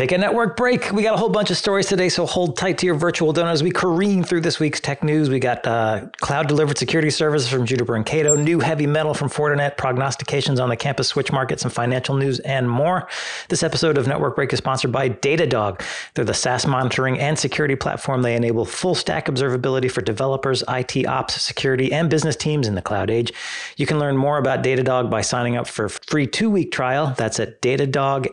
[0.00, 0.92] Take a network break.
[0.92, 3.52] We got a whole bunch of stories today, so hold tight to your virtual donut
[3.52, 5.28] as we careen through this week's tech news.
[5.28, 9.28] We got uh, cloud delivered security services from Juniper and Cato, new heavy metal from
[9.28, 13.08] Fortinet, prognostications on the campus switch market, some financial news, and more.
[13.50, 15.82] This episode of Network Break is sponsored by Datadog.
[16.14, 18.22] They're the SaaS monitoring and security platform.
[18.22, 22.80] They enable full stack observability for developers, IT ops, security, and business teams in the
[22.80, 23.34] cloud age.
[23.76, 27.12] You can learn more about Datadog by signing up for a free two week trial.
[27.18, 28.30] That's at datadoghq.com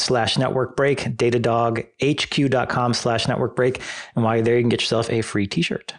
[0.00, 3.80] slash network break, datadog datadoghq.com slash network break.
[4.14, 5.94] And while you're there, you can get yourself a free t-shirt.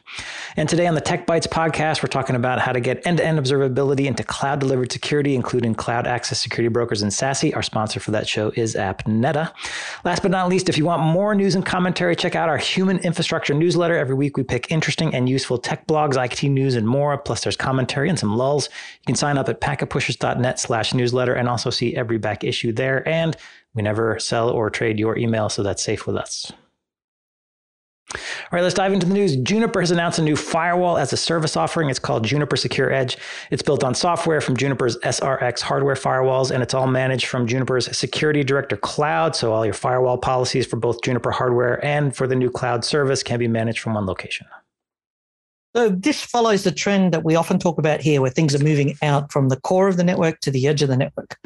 [0.56, 4.06] And today on the Tech Bytes podcast, we're talking about how to get end-to-end observability
[4.06, 7.56] into cloud delivered security, including cloud access security brokers and SASE.
[7.56, 9.54] Our sponsor for that show is AppNeta.
[10.04, 13.00] Last but not least, if you want more news and commentary, check out our human
[13.00, 13.96] infrastructure newsletter.
[13.96, 17.18] Every week we pick interesting and useful tech blogs, IT news, and more.
[17.18, 18.68] Plus there's commentary and some lulls.
[19.02, 23.08] You can sign up at packetpushers.net slash newsletter and also see every back issue there.
[23.08, 23.36] And
[23.74, 26.52] we never sell or trade your email, so that's safe with us.
[28.14, 28.20] All
[28.52, 29.38] right, let's dive into the news.
[29.38, 31.90] Juniper has announced a new firewall as a service offering.
[31.90, 33.18] It's called Juniper Secure Edge.
[33.52, 37.96] It's built on software from Juniper's SRX hardware firewalls, and it's all managed from Juniper's
[37.96, 39.36] Security Director Cloud.
[39.36, 43.24] So all your firewall policies for both Juniper hardware and for the new cloud service
[43.24, 44.48] can be managed from one location.
[45.74, 48.96] So this follows the trend that we often talk about here, where things are moving
[49.02, 51.38] out from the core of the network to the edge of the network.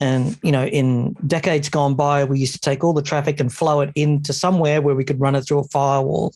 [0.00, 3.52] And you know, in decades gone by, we used to take all the traffic and
[3.52, 6.32] flow it into somewhere where we could run it through a firewall,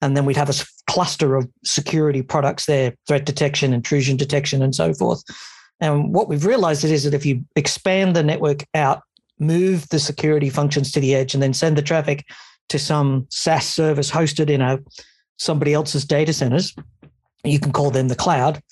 [0.00, 4.74] and then we'd have a cluster of security products there, threat detection, intrusion detection, and
[4.74, 5.22] so forth.
[5.80, 9.02] And what we've realized is that if you expand the network out,
[9.38, 12.26] move the security functions to the edge, and then send the traffic
[12.68, 14.78] to some SaaS service hosted in a
[15.38, 16.74] somebody else's data centers,
[17.44, 18.62] you can call them the cloud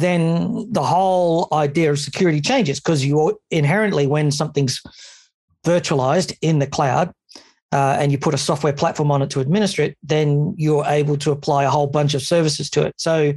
[0.00, 4.80] then the whole idea of security changes because you inherently, when something's
[5.64, 7.12] virtualized in the cloud
[7.72, 11.16] uh, and you put a software platform on it to administer it, then you're able
[11.16, 12.94] to apply a whole bunch of services to it.
[12.96, 13.32] So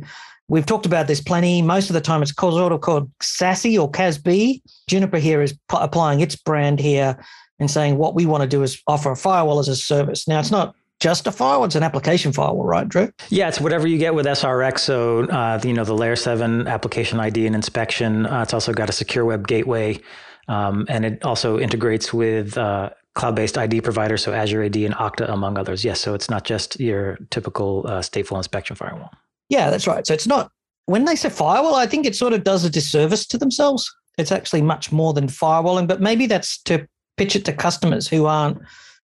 [0.48, 1.62] we've talked about this plenty.
[1.62, 4.62] Most of the time, it's called, called SASE or CASB.
[4.88, 7.18] Juniper here is p- applying its brand here
[7.60, 10.28] and saying what we want to do is offer a firewall as a service.
[10.28, 11.66] Now, it's not just a firewall?
[11.66, 13.12] It's an application firewall, right, Drew?
[13.30, 14.80] Yeah, it's whatever you get with SRX.
[14.80, 18.26] So, uh, you know, the layer seven application ID and inspection.
[18.28, 20.00] Uh, it's also got a secure web gateway.
[20.48, 25.30] Um, and it also integrates with uh, cloud-based ID providers, so Azure AD and Okta,
[25.30, 25.84] among others.
[25.84, 29.12] Yes, so it's not just your typical uh, stateful inspection firewall.
[29.50, 30.06] Yeah, that's right.
[30.06, 30.52] So it's not
[30.86, 33.94] when they say firewall, I think it sort of does a disservice to themselves.
[34.18, 38.26] It's actually much more than firewalling, but maybe that's to pitch it to customers who
[38.26, 38.58] aren't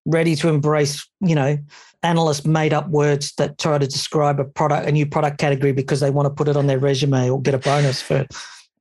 [0.08, 1.58] ready to embrace, you know,
[2.02, 6.00] analysts made up words that try to describe a product, a new product category because
[6.00, 8.26] they want to put it on their resume or get a bonus for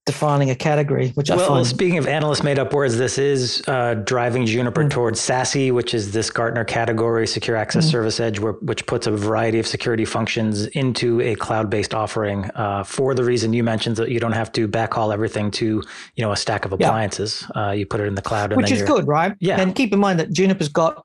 [0.07, 1.53] defining a category, which well, I find.
[1.55, 4.89] Well, speaking of analysts made up words, this is uh, driving Juniper mm.
[4.89, 7.91] towards SASE, which is this Gartner category, Secure Access mm.
[7.91, 12.83] Service Edge, where, which puts a variety of security functions into a cloud-based offering uh,
[12.83, 15.83] for the reason you mentioned that you don't have to backhaul everything to
[16.15, 17.45] you know a stack of appliances.
[17.53, 17.67] Yeah.
[17.67, 19.35] Uh, you put it in the cloud, which is good, right?
[19.39, 19.59] Yeah.
[19.59, 21.03] And keep in mind that Juniper's got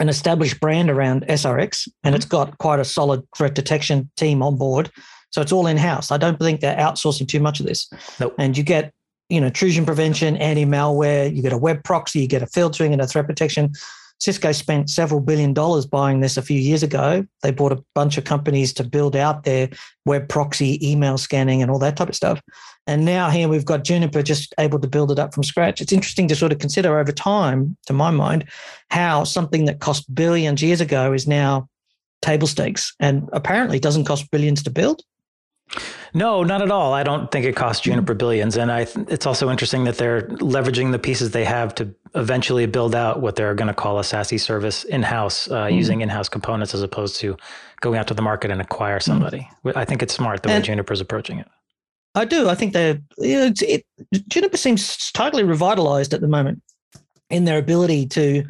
[0.00, 2.50] an established brand around SRX and it's mm-hmm.
[2.50, 4.90] got quite a solid threat detection team on board.
[5.30, 6.10] So it's all in house.
[6.10, 7.88] I don't think they're outsourcing too much of this.
[8.18, 8.34] Nope.
[8.38, 8.92] And you get,
[9.28, 12.92] you know, intrusion prevention, anti malware, you get a web proxy, you get a filtering
[12.92, 13.70] and a threat protection.
[14.18, 17.24] Cisco spent several billion dollars buying this a few years ago.
[17.42, 19.70] They bought a bunch of companies to build out their
[20.04, 22.42] web proxy, email scanning, and all that type of stuff.
[22.86, 25.80] And now here we've got Juniper just able to build it up from scratch.
[25.80, 28.46] It's interesting to sort of consider over time, to my mind,
[28.90, 31.68] how something that cost billions years ago is now
[32.22, 35.02] table stakes and apparently doesn't cost billions to build.
[36.12, 36.92] No, not at all.
[36.92, 38.84] I don't think it costs Juniper billions, and I.
[38.84, 43.20] Th- it's also interesting that they're leveraging the pieces they have to eventually build out
[43.20, 45.76] what they're going to call a SASE service in house, uh, mm.
[45.76, 47.36] using in house components as opposed to
[47.80, 49.48] going out to the market and acquire somebody.
[49.64, 49.76] Mm.
[49.76, 51.46] I think it's smart the and way Juniper's approaching it.
[52.14, 52.48] I do.
[52.48, 53.00] I think they're.
[53.18, 53.84] You know, it,
[54.28, 56.62] Juniper seems totally revitalized at the moment
[57.28, 58.44] in their ability to.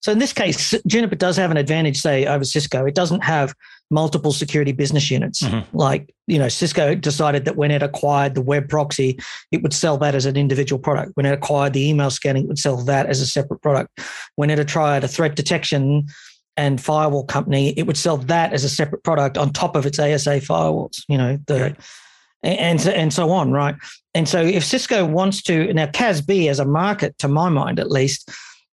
[0.00, 2.84] So in this case, Juniper does have an advantage, say, over Cisco.
[2.84, 3.54] It doesn't have
[3.90, 5.42] multiple security business units.
[5.42, 5.76] Mm-hmm.
[5.76, 9.18] Like, you know, Cisco decided that when it acquired the web proxy,
[9.50, 11.12] it would sell that as an individual product.
[11.14, 14.00] When it acquired the email scanning, it would sell that as a separate product.
[14.36, 16.06] When it acquired a threat detection
[16.56, 19.98] and firewall company, it would sell that as a separate product on top of its
[19.98, 21.76] ASA firewalls, you know, the
[22.42, 23.74] and, and so on, right?
[24.14, 27.90] And so if Cisco wants to now CASB as a market, to my mind at
[27.90, 28.30] least,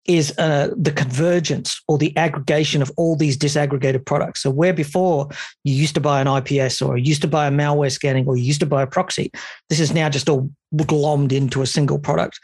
[0.06, 4.42] is uh, the convergence or the aggregation of all these disaggregated products.
[4.42, 5.30] So where before
[5.64, 8.36] you used to buy an IPS or you used to buy a malware scanning or
[8.36, 9.32] you used to buy a proxy,
[9.70, 12.40] this is now just all glommed into a single product.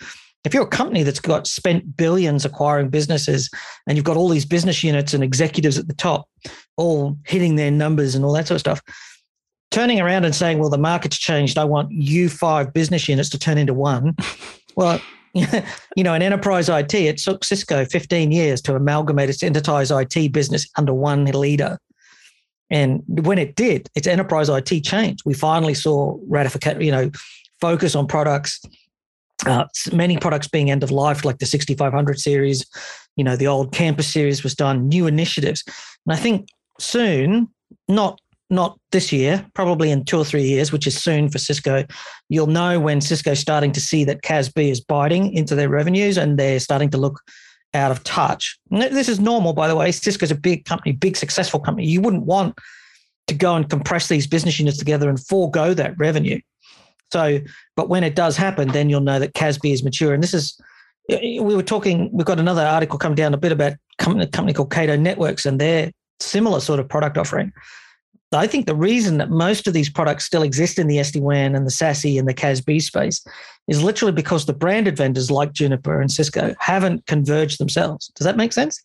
[0.46, 3.50] if you're a company that's got spent billions acquiring businesses
[3.88, 6.28] and you've got all these business units and executives at the top
[6.78, 8.82] all hitting their numbers and all that sort of stuff,
[9.78, 11.56] turning around and saying, well, the market's changed.
[11.56, 14.16] I want you five business units to turn into one.
[14.76, 15.00] well,
[15.34, 20.32] you know, in enterprise IT, it took Cisco 15 years to amalgamate its enterprise IT
[20.32, 21.78] business under one leader.
[22.72, 25.22] And when it did, its enterprise IT changed.
[25.26, 27.12] We finally saw ratification, you know,
[27.62, 28.60] focus on products,
[29.46, 32.66] uh, many products being end of life, like the 6500 series.
[33.16, 35.64] You know, the old campus series was done, new initiatives.
[36.08, 37.50] And I think soon,
[37.88, 38.20] not
[38.50, 41.86] not this year, probably in two or three years, which is soon for Cisco,
[42.30, 46.40] you'll know when Cisco's starting to see that CASB is biting into their revenues and
[46.40, 47.22] they're starting to look
[47.74, 48.58] out of touch.
[48.72, 49.92] This is normal, by the way.
[49.92, 51.88] Cisco's a big company, big successful company.
[51.88, 52.58] You wouldn't want
[53.28, 56.40] to go and compress these business units together and forego that revenue.
[57.12, 57.40] So,
[57.76, 60.14] but when it does happen, then you'll know that CASB is mature.
[60.14, 60.60] And this is,
[61.10, 64.72] we were talking, we've got another article come down a bit about a company called
[64.72, 67.52] Cato Networks and their similar sort of product offering.
[68.34, 71.66] I think the reason that most of these products still exist in the SD-WAN and
[71.66, 73.26] the SASE and the CASB space
[73.68, 78.08] is literally because the branded vendors like Juniper and Cisco haven't converged themselves.
[78.16, 78.84] Does that make sense?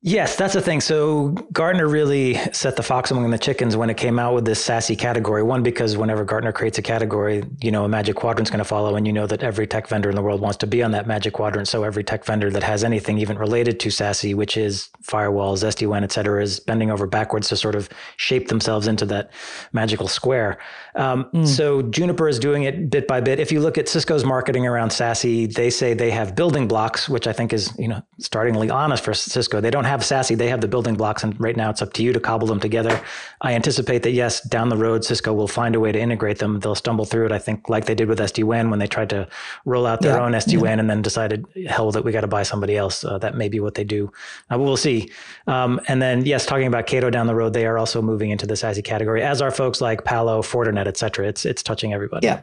[0.00, 0.80] Yes, that's the thing.
[0.80, 4.64] So Gartner really set the fox among the chickens when it came out with this
[4.64, 5.42] SASE category.
[5.42, 8.94] One, because whenever Gartner creates a category, you know, a magic quadrant's going to follow,
[8.94, 11.08] and you know that every tech vendor in the world wants to be on that
[11.08, 11.66] magic quadrant.
[11.66, 16.04] So every tech vendor that has anything even related to SASE, which is firewalls, SD-WAN,
[16.04, 19.32] et cetera, is bending over backwards to sort of shape themselves into that
[19.72, 20.58] magical square.
[20.98, 21.46] Um, mm.
[21.46, 23.38] So Juniper is doing it bit by bit.
[23.38, 27.28] If you look at Cisco's marketing around SASE, they say they have building blocks, which
[27.28, 29.60] I think is, you know, startlingly honest for Cisco.
[29.60, 32.02] They don't have SASE, they have the building blocks, and right now it's up to
[32.02, 33.00] you to cobble them together.
[33.40, 36.58] I anticipate that yes, down the road, Cisco will find a way to integrate them.
[36.58, 37.32] They'll stumble through it.
[37.32, 39.28] I think like they did with SD WAN when they tried to
[39.64, 40.24] roll out their yeah.
[40.24, 40.80] own SD WAN yeah.
[40.80, 43.04] and then decided, hell, that we got to buy somebody else.
[43.04, 44.10] Uh, that may be what they do.
[44.52, 45.12] Uh, we'll see.
[45.46, 48.46] Um, and then yes, talking about Cato down the road, they are also moving into
[48.48, 51.28] the SASE category, as are folks like Palo, Fortinet, et cetera.
[51.28, 52.26] It's it's touching everybody.
[52.26, 52.42] Yeah.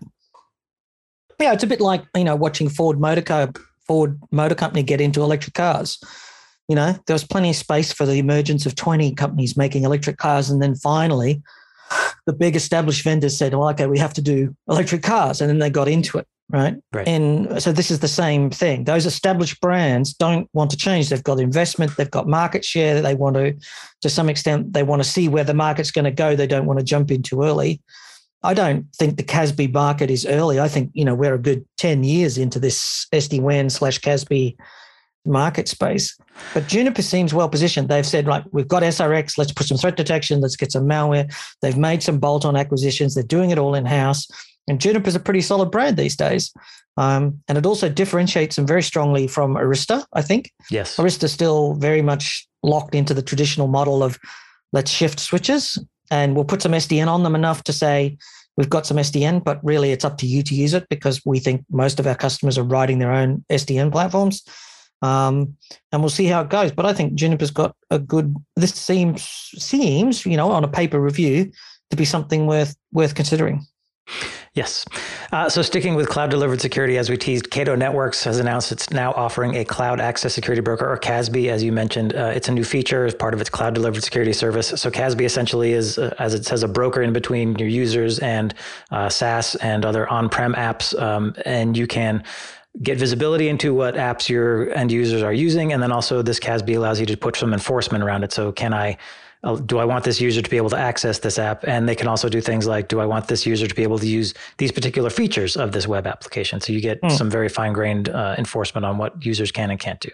[1.39, 3.51] Yeah, it's a bit like you know watching Ford Motor Co.
[3.87, 5.99] Ford Motor Company get into electric cars
[6.67, 10.17] you know, there was plenty of space for the emergence of 20 companies making electric
[10.17, 10.49] cars.
[10.49, 11.41] And then finally,
[12.25, 15.41] the big established vendors said, well, okay, we have to do electric cars.
[15.41, 16.27] And then they got into it.
[16.49, 16.75] Right?
[16.93, 17.07] right.
[17.07, 18.83] And so this is the same thing.
[18.83, 21.09] Those established brands don't want to change.
[21.09, 22.95] They've got investment, they've got market share.
[22.95, 23.55] that They want to,
[24.01, 26.35] to some extent, they want to see where the market's going to go.
[26.35, 27.81] They don't want to jump in too early.
[28.45, 30.59] I don't think the CASB market is early.
[30.59, 34.55] I think, you know, we're a good 10 years into this SD-WAN slash CASB
[35.25, 36.17] market space.
[36.53, 37.89] But Juniper seems well positioned.
[37.89, 41.33] They've said, right, we've got SRX, let's put some threat detection, let's get some malware.
[41.61, 44.27] They've made some bolt on acquisitions, they're doing it all in house.
[44.67, 46.53] And Juniper's a pretty solid brand these days.
[46.97, 50.51] Um, and it also differentiates them very strongly from Arista, I think.
[50.69, 50.97] Yes.
[50.97, 54.17] Arista's still very much locked into the traditional model of
[54.71, 55.77] let's shift switches
[56.11, 58.17] and we'll put some SDN on them enough to say,
[58.57, 61.39] we've got some SDN, but really it's up to you to use it because we
[61.39, 64.43] think most of our customers are writing their own SDN platforms.
[65.01, 65.55] Um,
[65.91, 66.71] and we'll see how it goes.
[66.71, 68.35] But I think Juniper's got a good.
[68.55, 71.51] This seems seems you know on a paper review
[71.89, 73.65] to be something worth worth considering.
[74.55, 74.85] Yes.
[75.33, 78.89] Uh, so sticking with cloud delivered security, as we teased, Cato Networks has announced it's
[78.89, 82.15] now offering a cloud access security broker, or CASB, as you mentioned.
[82.15, 84.67] Uh, it's a new feature as part of its cloud delivered security service.
[84.67, 88.53] So CASB essentially is, uh, as it says, a broker in between your users and
[88.91, 92.23] uh, SaaS and other on-prem apps, um, and you can
[92.81, 95.73] get visibility into what apps your end users are using.
[95.73, 98.31] And then also this CASB allows you to put some enforcement around it.
[98.31, 98.97] So can I,
[99.65, 101.63] do I want this user to be able to access this app?
[101.67, 103.99] And they can also do things like, do I want this user to be able
[103.99, 106.59] to use these particular features of this web application?
[106.61, 107.11] So you get mm.
[107.11, 110.09] some very fine grained uh, enforcement on what users can and can't do.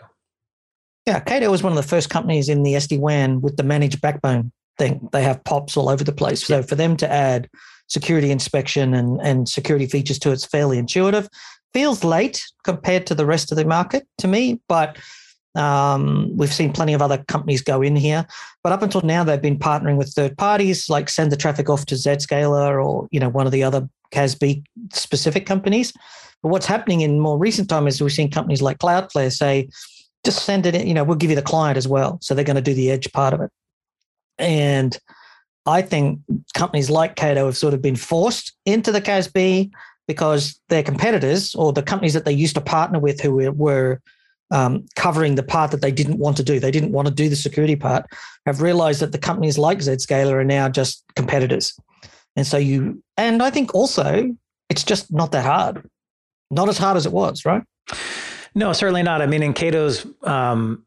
[1.08, 4.02] Yeah, Cato was one of the first companies in the SD WAN with the managed
[4.02, 5.10] backbone thing.
[5.12, 6.46] They have POPs all over the place.
[6.46, 7.50] So for them to add
[7.88, 11.28] security inspection and, and security features to it's fairly intuitive
[11.74, 14.98] feels late compared to the rest of the market to me, but
[15.56, 18.26] um, we've seen plenty of other companies go in here.
[18.64, 21.86] But up until now, they've been partnering with third parties, like send the traffic off
[21.88, 25.94] to Zscaler or you know one of the other CASB specific companies.
[26.42, 29.70] But what's happening in more recent time is we've seen companies like Cloudflare say,
[30.24, 32.18] just send it in, you know, we'll give you the client as well.
[32.22, 33.52] So they're going to do the edge part of it.
[34.38, 34.98] And
[35.66, 36.20] I think
[36.54, 39.72] companies like Cato have sort of been forced into the CASB
[40.08, 44.02] because their competitors or the companies that they used to partner with who were, were
[44.52, 47.30] um, covering the part that they didn't want to do, they didn't want to do
[47.30, 48.06] the security part,
[48.46, 51.74] have realized that the companies like Zscaler are now just competitors.
[52.36, 54.36] And so you, and I think also
[54.70, 55.90] it's just not that hard,
[56.50, 57.64] not as hard as it was, right?
[58.54, 59.22] No, certainly not.
[59.22, 60.86] I mean, in Cato's um,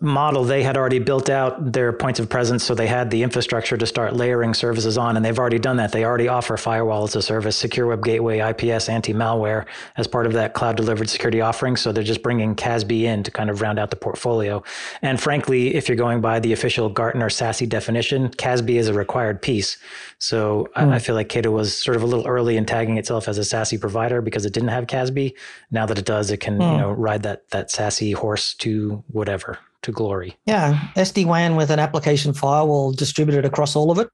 [0.00, 2.64] model, they had already built out their points of presence.
[2.64, 5.92] So they had the infrastructure to start layering services on, and they've already done that.
[5.92, 9.66] They already offer firewall as a service, secure web gateway, IPS, anti malware
[9.96, 11.76] as part of that cloud delivered security offering.
[11.76, 14.62] So they're just bringing CASB in to kind of round out the portfolio.
[15.02, 19.42] And frankly, if you're going by the official Gartner SASE definition, CASB is a required
[19.42, 19.78] piece.
[20.18, 20.68] So mm.
[20.74, 20.92] I, hmm.
[20.92, 23.42] I, feel like Cato was sort of a little early in tagging itself as a
[23.42, 25.32] SASE provider because it didn't have CASB.
[25.70, 26.62] Now that it does, it can mm.
[26.62, 26.80] you hmm.
[26.80, 30.36] know ride that that SASE horse to whatever to glory.
[30.44, 34.08] Yeah, SD WAN with an application firewall distributed across all of it.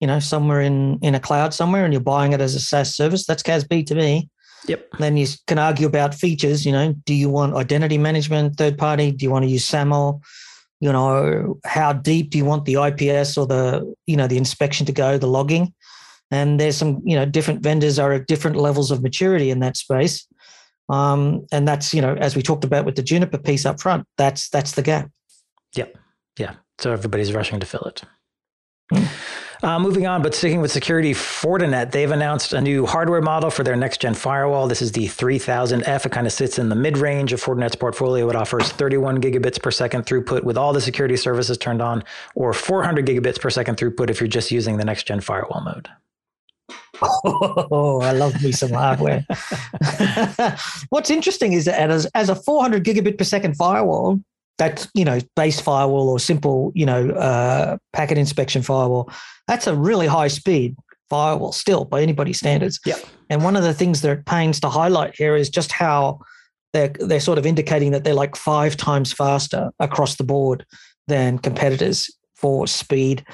[0.00, 2.94] You know, somewhere in in a cloud somewhere, and you're buying it as a SaaS
[2.94, 3.26] service.
[3.26, 4.30] That's CASB to me.
[4.66, 4.88] Yep.
[4.98, 6.64] Then you can argue about features.
[6.64, 9.12] You know, do you want identity management, third party?
[9.12, 10.22] Do you want to use SAML?
[10.84, 14.84] You know, how deep do you want the IPS or the you know the inspection
[14.86, 15.72] to go, the logging?
[16.30, 19.76] And there's some you know different vendors are at different levels of maturity in that
[19.78, 20.26] space.
[20.88, 24.06] Um, and that's, you know, as we talked about with the Juniper piece up front,
[24.18, 25.10] that's that's the gap.
[25.74, 25.96] Yep.
[26.38, 26.54] Yeah.
[26.78, 28.02] So everybody's rushing to fill it.
[28.92, 29.08] Mm.
[29.64, 33.64] Uh, moving on, but sticking with security, Fortinet, they've announced a new hardware model for
[33.64, 34.68] their next gen firewall.
[34.68, 36.04] This is the 3000F.
[36.04, 38.28] It kind of sits in the mid range of Fortinet's portfolio.
[38.28, 42.04] It offers 31 gigabits per second throughput with all the security services turned on,
[42.34, 45.88] or 400 gigabits per second throughput if you're just using the next gen firewall mode.
[47.26, 49.24] Oh, I love me some hardware.
[50.90, 54.20] What's interesting is that as, as a 400 gigabit per second firewall,
[54.58, 59.10] that's you know base firewall or simple you know uh, packet inspection firewall.
[59.48, 60.76] That's a really high speed
[61.10, 62.80] firewall still by anybody's standards.
[62.84, 62.96] Yeah.
[63.30, 66.20] And one of the things they're pains to highlight here is just how
[66.72, 70.64] they're they're sort of indicating that they're like five times faster across the board
[71.06, 73.24] than competitors for speed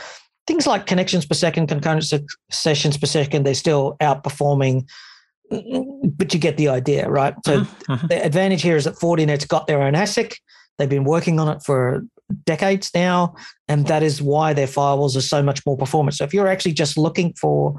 [0.51, 2.05] things like connections per second, concurrent
[2.51, 4.89] sessions per second, they're still outperforming.
[5.49, 7.35] But you get the idea, right?
[7.45, 7.93] So mm-hmm.
[7.93, 8.07] mm-hmm.
[8.09, 10.35] the advantage here is that Fortinet's got their own ASIC.
[10.81, 12.07] They've been working on it for
[12.47, 13.35] decades now,
[13.69, 16.17] and that is why their firewalls are so much more performant.
[16.17, 17.79] So if you're actually just looking for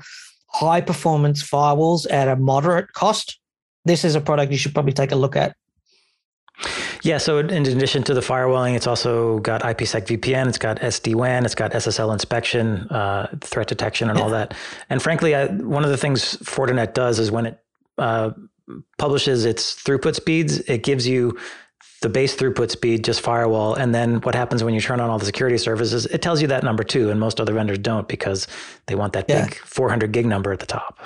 [0.50, 3.40] high performance firewalls at a moderate cost,
[3.86, 5.56] this is a product you should probably take a look at.
[7.02, 11.16] Yeah, so in addition to the firewalling, it's also got IPsec VPN, it's got SD
[11.16, 14.54] WAN, it's got SSL inspection, uh, threat detection, and all that.
[14.92, 17.60] And frankly, I, one of the things Fortinet does is when it
[17.98, 18.30] uh,
[19.00, 21.40] publishes its throughput speeds, it gives you
[22.02, 23.76] the base throughput speed, just firewall.
[23.76, 26.48] And then what happens when you turn on all the security services, it tells you
[26.48, 27.10] that number too.
[27.10, 28.48] And most other vendors don't because
[28.88, 29.46] they want that yeah.
[29.46, 31.00] big 400 gig number at the top.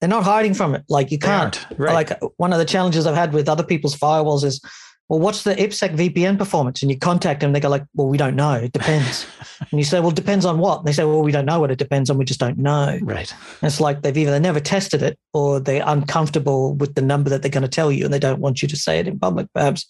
[0.00, 0.84] They're not hiding from it.
[0.88, 1.66] Like you can't.
[1.76, 1.94] Right.
[1.94, 4.60] Like one of the challenges I've had with other people's firewalls is
[5.08, 6.82] well, what's the IPsec VPN performance?
[6.82, 8.52] And you contact them, they go like, well, we don't know.
[8.52, 9.26] It depends.
[9.60, 10.80] and you say, well, it depends on what?
[10.80, 12.18] And they say, well, we don't know what it depends on.
[12.18, 12.98] We just don't know.
[13.00, 13.32] Right.
[13.62, 17.40] And it's like they've either never tested it or they're uncomfortable with the number that
[17.40, 19.48] they're going to tell you and they don't want you to say it in public,
[19.54, 19.86] perhaps.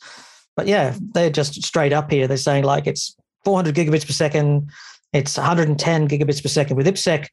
[0.58, 2.26] But yeah, they're just straight up here.
[2.26, 4.68] They're saying like it's 400 gigabits per second.
[5.12, 7.28] It's 110 gigabits per second with IPsec,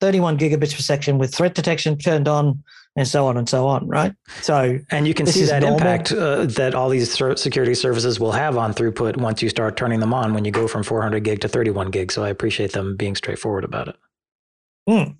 [0.00, 2.64] 31 gigabits per second with threat detection turned on
[2.96, 4.14] and so on and so on, right?
[4.40, 5.76] So, and you can see that normal.
[5.76, 10.00] impact uh, that all these security services will have on throughput once you start turning
[10.00, 12.10] them on when you go from 400 gig to 31 gig.
[12.10, 13.96] So, I appreciate them being straightforward about it.
[14.88, 15.14] Mm.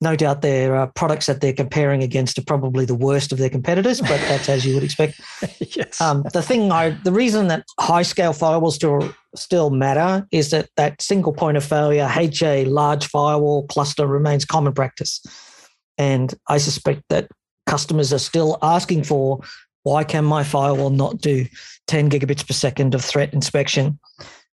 [0.00, 3.50] No doubt their uh, products that they're comparing against are probably the worst of their
[3.50, 5.20] competitors, but that's as you would expect.
[5.76, 6.00] yes.
[6.00, 10.68] Um, the thing I, the reason that high scale firewalls still still matter is that
[10.76, 15.24] that single point of failure HA large firewall cluster remains common practice.
[15.98, 17.28] And I suspect that
[17.66, 19.40] customers are still asking for
[19.84, 21.46] why can my firewall not do
[21.86, 23.98] 10 gigabits per second of threat inspection?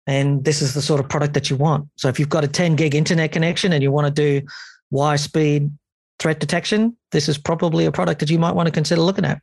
[0.09, 1.87] And this is the sort of product that you want.
[1.95, 4.47] So if you've got a 10 gig internet connection and you want to do
[4.89, 5.69] wire speed
[6.17, 9.39] threat detection, this is probably a product that you might want to consider looking at.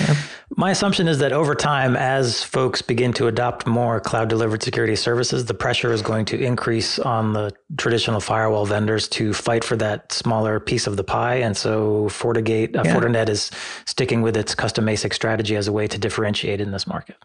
[0.00, 0.16] Yeah.
[0.56, 4.96] My assumption is that over time, as folks begin to adopt more cloud delivered security
[4.96, 9.76] services, the pressure is going to increase on the traditional firewall vendors to fight for
[9.76, 11.34] that smaller piece of the pie.
[11.34, 12.96] And so FortiGate, uh, yeah.
[12.96, 13.50] Fortinet is
[13.84, 17.16] sticking with its custom ASIC strategy as a way to differentiate in this market.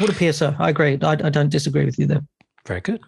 [0.00, 0.54] Would appear so.
[0.58, 0.98] I agree.
[1.02, 2.22] I, I don't disagree with you there.
[2.66, 3.00] Very good.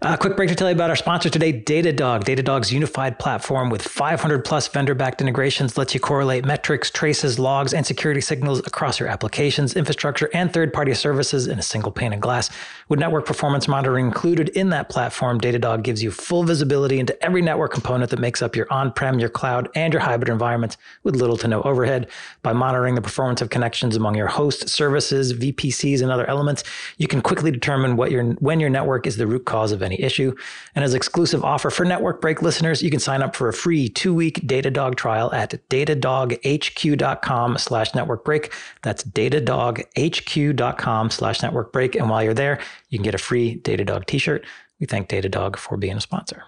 [0.00, 2.22] A quick break to tell you about our sponsor today, Datadog.
[2.22, 7.74] Datadog's unified platform with 500 plus vendor backed integrations lets you correlate metrics, traces, logs,
[7.74, 12.12] and security signals across your applications, infrastructure, and third party services in a single pane
[12.12, 12.48] of glass.
[12.88, 17.42] With network performance monitoring included in that platform, Datadog gives you full visibility into every
[17.42, 21.16] network component that makes up your on prem, your cloud, and your hybrid environments with
[21.16, 22.08] little to no overhead.
[22.44, 26.62] By monitoring the performance of connections among your host services, VPCs, and other elements,
[26.98, 30.00] you can quickly determine what your, when your network is the root cause of any
[30.00, 30.32] issue.
[30.74, 33.88] And as exclusive offer for Network Break listeners, you can sign up for a free
[33.88, 38.54] two-week Datadog trial at datadoghq.com slash network break.
[38.82, 41.96] That's datadoghq.com slash network break.
[41.96, 44.44] And while you're there, you can get a free Datadog t-shirt.
[44.78, 46.44] We thank Datadog for being a sponsor.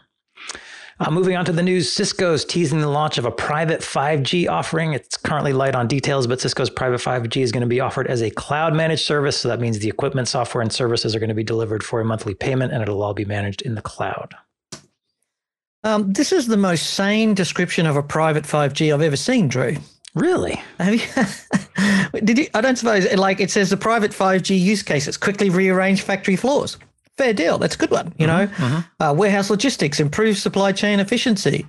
[1.02, 4.92] Uh, moving on to the news, Cisco's teasing the launch of a private 5G offering.
[4.92, 8.20] It's currently light on details, but Cisco's private 5G is going to be offered as
[8.20, 9.38] a cloud managed service.
[9.38, 12.04] So that means the equipment, software, and services are going to be delivered for a
[12.04, 14.34] monthly payment, and it'll all be managed in the cloud.
[15.84, 19.76] Um, this is the most sane description of a private 5G I've ever seen, Drew.
[20.14, 20.60] Really?
[20.78, 22.48] Have you, did you?
[22.52, 26.76] I don't suppose like it says the private 5G use cases quickly rearrange factory floors
[27.20, 27.58] fair deal.
[27.58, 28.14] That's a good one.
[28.18, 29.02] You know, mm-hmm, mm-hmm.
[29.02, 31.66] Uh, warehouse logistics, improve supply chain efficiency,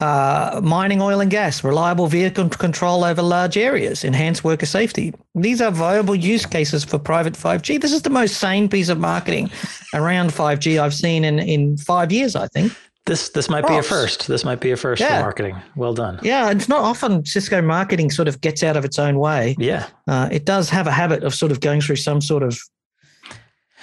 [0.00, 5.12] uh, mining oil and gas, reliable vehicle control over large areas, enhance worker safety.
[5.34, 7.80] These are viable use cases for private 5G.
[7.80, 9.50] This is the most sane piece of marketing
[9.94, 12.72] around 5G I've seen in, in five years, I think.
[13.04, 13.72] This this might Props.
[13.72, 14.26] be a first.
[14.26, 15.18] This might be a first yeah.
[15.18, 15.56] for marketing.
[15.76, 16.18] Well done.
[16.22, 19.54] Yeah, it's not often Cisco marketing sort of gets out of its own way.
[19.60, 22.58] Yeah, uh, it does have a habit of sort of going through some sort of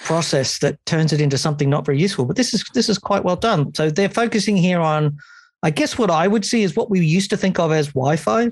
[0.03, 2.25] process that turns it into something not very useful.
[2.25, 3.74] But this is this is quite well done.
[3.74, 5.17] So they're focusing here on,
[5.63, 8.51] I guess, what I would see is what we used to think of as Wi-Fi,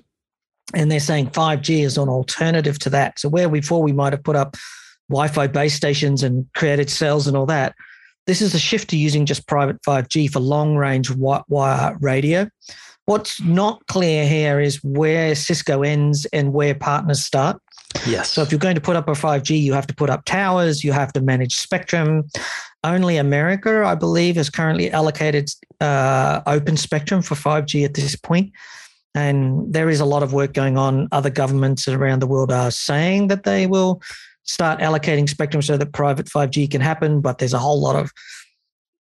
[0.74, 3.20] and they're saying 5G is an alternative to that.
[3.20, 4.56] So where before we might have put up
[5.10, 7.76] Wi-Fi base stations and created cells and all that,
[8.28, 12.48] this is a shift to using just private 5G for long-range wire radio.
[13.06, 17.60] What's not clear here is where Cisco ends and where partners start.
[18.06, 18.32] Yes.
[18.32, 20.84] So if you're going to put up a 5G, you have to put up towers,
[20.84, 22.28] you have to manage spectrum.
[22.84, 28.52] Only America, I believe, has currently allocated uh, open spectrum for 5G at this point.
[29.14, 31.10] And there is a lot of work going on.
[31.12, 34.02] Other governments around the world are saying that they will
[34.44, 38.12] start allocating spectrum so that private 5G can happen, but there's a whole lot of,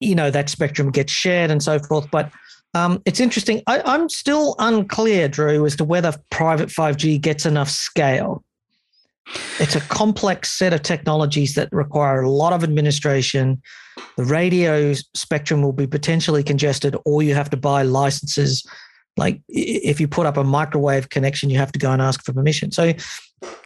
[0.00, 2.08] you know, that spectrum gets shared and so forth.
[2.10, 2.30] But
[2.74, 3.62] um, it's interesting.
[3.66, 8.44] I, I'm still unclear, Drew, as to whether private 5G gets enough scale.
[9.58, 13.60] It's a complex set of technologies that require a lot of administration.
[14.16, 18.64] The radio spectrum will be potentially congested, or you have to buy licenses.
[19.16, 22.32] Like if you put up a microwave connection, you have to go and ask for
[22.32, 22.70] permission.
[22.70, 22.92] So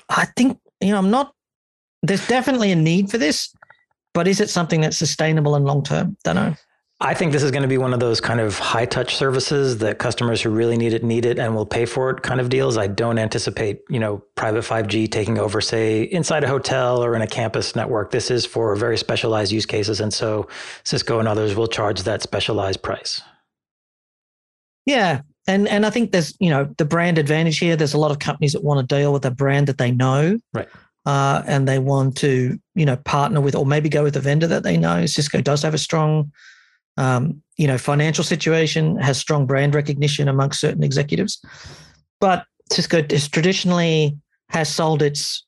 [0.09, 1.35] I think, you know, I'm not,
[2.03, 3.55] there's definitely a need for this,
[4.15, 6.17] but is it something that's sustainable and long term?
[6.25, 6.55] Don't know.
[7.03, 9.79] I think this is going to be one of those kind of high touch services
[9.79, 12.51] that customers who really need it need it and will pay for it kind of
[12.51, 12.77] deals.
[12.77, 17.23] I don't anticipate, you know, private 5G taking over, say, inside a hotel or in
[17.23, 18.11] a campus network.
[18.11, 19.99] This is for very specialized use cases.
[19.99, 20.47] And so
[20.85, 23.23] Cisco and others will charge that specialized price.
[24.85, 25.23] Yeah.
[25.47, 27.77] And and I think there's, you know, the brand advantage here.
[27.77, 30.39] There's a lot of companies that want to deal with a brand that they know.
[30.53, 30.69] Right.
[31.07, 34.47] Uh, and they want to, you know, partner with or maybe go with a vendor
[34.49, 35.07] that they know.
[35.07, 36.31] Cisco does have a strong
[36.97, 41.41] um, you know, financial situation, has strong brand recognition amongst certain executives.
[42.21, 44.17] But Cisco has traditionally
[44.51, 45.45] has sold its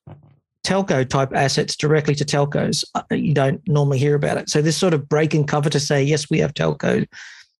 [0.64, 2.84] telco type assets directly to telcos.
[2.94, 4.48] Uh, you don't normally hear about it.
[4.48, 7.06] So this sort of break and cover to say, yes, we have telco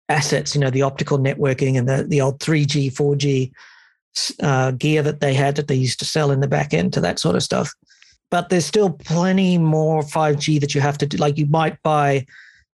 [0.09, 3.53] assets, you know, the optical networking and the, the old 3G, 4G
[4.42, 7.01] uh, gear that they had that they used to sell in the back end to
[7.01, 7.73] that sort of stuff.
[8.31, 11.16] But there's still plenty more 5G that you have to do.
[11.16, 12.27] Like you might buy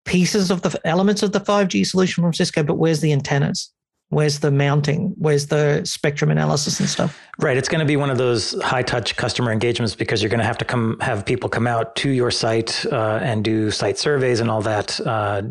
[0.07, 3.71] pieces of the elements of the 5G solution from Cisco, but where's the antennas?
[4.09, 5.13] Where's the mounting?
[5.17, 7.19] Where's the spectrum analysis and stuff?
[7.39, 7.57] Right.
[7.57, 10.45] It's going to be one of those high touch customer engagements because you're going to
[10.45, 14.39] have to come have people come out to your site uh, and do site surveys
[14.39, 14.97] and all that.
[15.01, 15.41] Uh,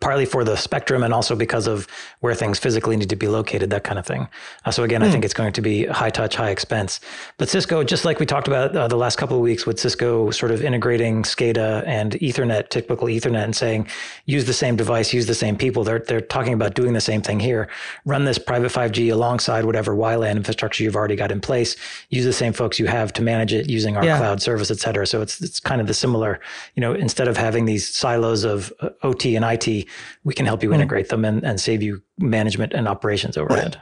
[0.00, 1.86] partly for the spectrum and also because of
[2.20, 4.28] where things physically need to be located, that kind of thing.
[4.64, 5.04] Uh, so again, mm.
[5.04, 5.12] I hmm.
[5.12, 7.00] think it's going to be high touch, high expense.
[7.36, 10.30] But Cisco, just like we talked about uh, the last couple of weeks with Cisco
[10.30, 13.86] sort of integrating SCADA and Ethernet, typical Ethernet, and saying
[14.24, 15.84] use the same device, use the same people.
[15.84, 17.68] They're they're talking about doing the same thing here.
[18.06, 21.76] Run this private 5G alongside whatever WLAN infrastructure you've already got in place.
[22.08, 24.18] Use the same folks you have to manage it using our yeah.
[24.18, 25.06] cloud service, et cetera.
[25.06, 26.40] So it's it's kind of the similar.
[26.74, 29.89] You know, instead of having these silos of uh, OT and IT
[30.24, 30.76] we can help you hmm.
[30.76, 33.80] integrate them and, and save you management and operations overhead.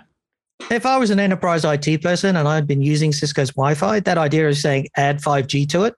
[0.70, 4.18] If I was an enterprise IT person and I'd been using Cisco's Wi Fi, that
[4.18, 5.94] idea of saying add 5G to it,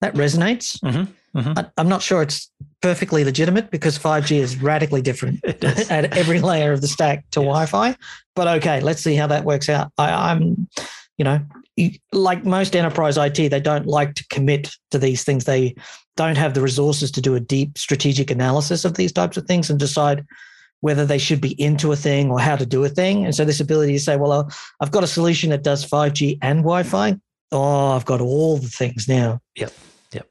[0.00, 0.78] that resonates.
[0.80, 1.38] Mm-hmm.
[1.38, 1.58] Mm-hmm.
[1.58, 5.44] I, am not sure it's perfectly legitimate because 5G is radically different
[5.90, 7.46] at every layer of the stack to yes.
[7.46, 7.96] Wi Fi.
[8.34, 9.92] But okay, let's see how that works out.
[9.98, 10.68] I, I'm,
[11.18, 11.40] you know,
[12.12, 15.44] like most enterprise IT, they don't like to commit to these things.
[15.44, 15.76] They
[16.18, 19.70] don't have the resources to do a deep strategic analysis of these types of things
[19.70, 20.26] and decide
[20.80, 23.24] whether they should be into a thing or how to do a thing.
[23.24, 24.50] And so this ability to say, well,
[24.80, 27.16] I've got a solution that does 5G and Wi-Fi.
[27.52, 29.40] Oh, I've got all the things now.
[29.54, 29.72] Yep.
[30.14, 30.30] Yep.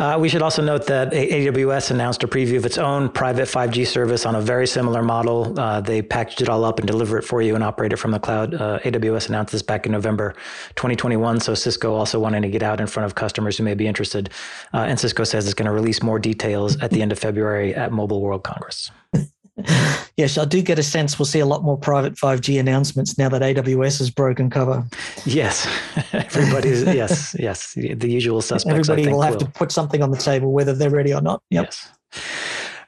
[0.00, 3.86] Uh, we should also note that AWS announced a preview of its own private 5G
[3.86, 5.58] service on a very similar model.
[5.58, 8.12] Uh, they packaged it all up and deliver it for you and operate it from
[8.12, 8.54] the cloud.
[8.54, 10.34] Uh, AWS announced this back in November
[10.76, 11.40] 2021.
[11.40, 14.30] So Cisco also wanting to get out in front of customers who may be interested.
[14.72, 17.74] Uh, and Cisco says it's going to release more details at the end of February
[17.74, 18.90] at Mobile World Congress.
[20.16, 23.28] yes, I do get a sense we'll see a lot more private 5G announcements now
[23.28, 24.84] that AWS has broken cover.
[25.24, 25.66] Yes,
[26.12, 28.88] everybody's yes, yes, the usual suspects.
[28.88, 29.40] Everybody will have will.
[29.40, 31.42] to put something on the table, whether they're ready or not.
[31.50, 31.64] Yep.
[31.64, 31.88] Yes.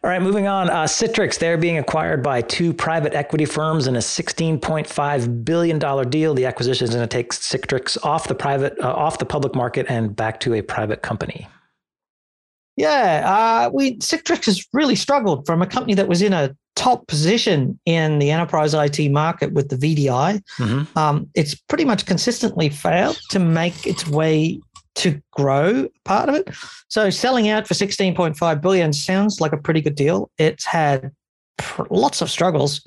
[0.02, 0.70] All right, moving on.
[0.70, 5.78] Uh, Citrix, they're being acquired by two private equity firms in a $16.5 billion
[6.08, 6.32] deal.
[6.32, 9.84] The acquisition is going to take Citrix off the private, uh, off the public market
[9.90, 11.46] and back to a private company.
[12.80, 17.06] Yeah, uh, we Citrix has really struggled from a company that was in a top
[17.08, 20.42] position in the enterprise IT market with the VDI.
[20.58, 20.98] Mm-hmm.
[20.98, 24.60] Um, it's pretty much consistently failed to make its way
[24.94, 26.48] to grow part of it.
[26.88, 30.30] So selling out for 16.5 billion sounds like a pretty good deal.
[30.38, 31.12] It's had
[31.58, 32.82] pr- lots of struggles.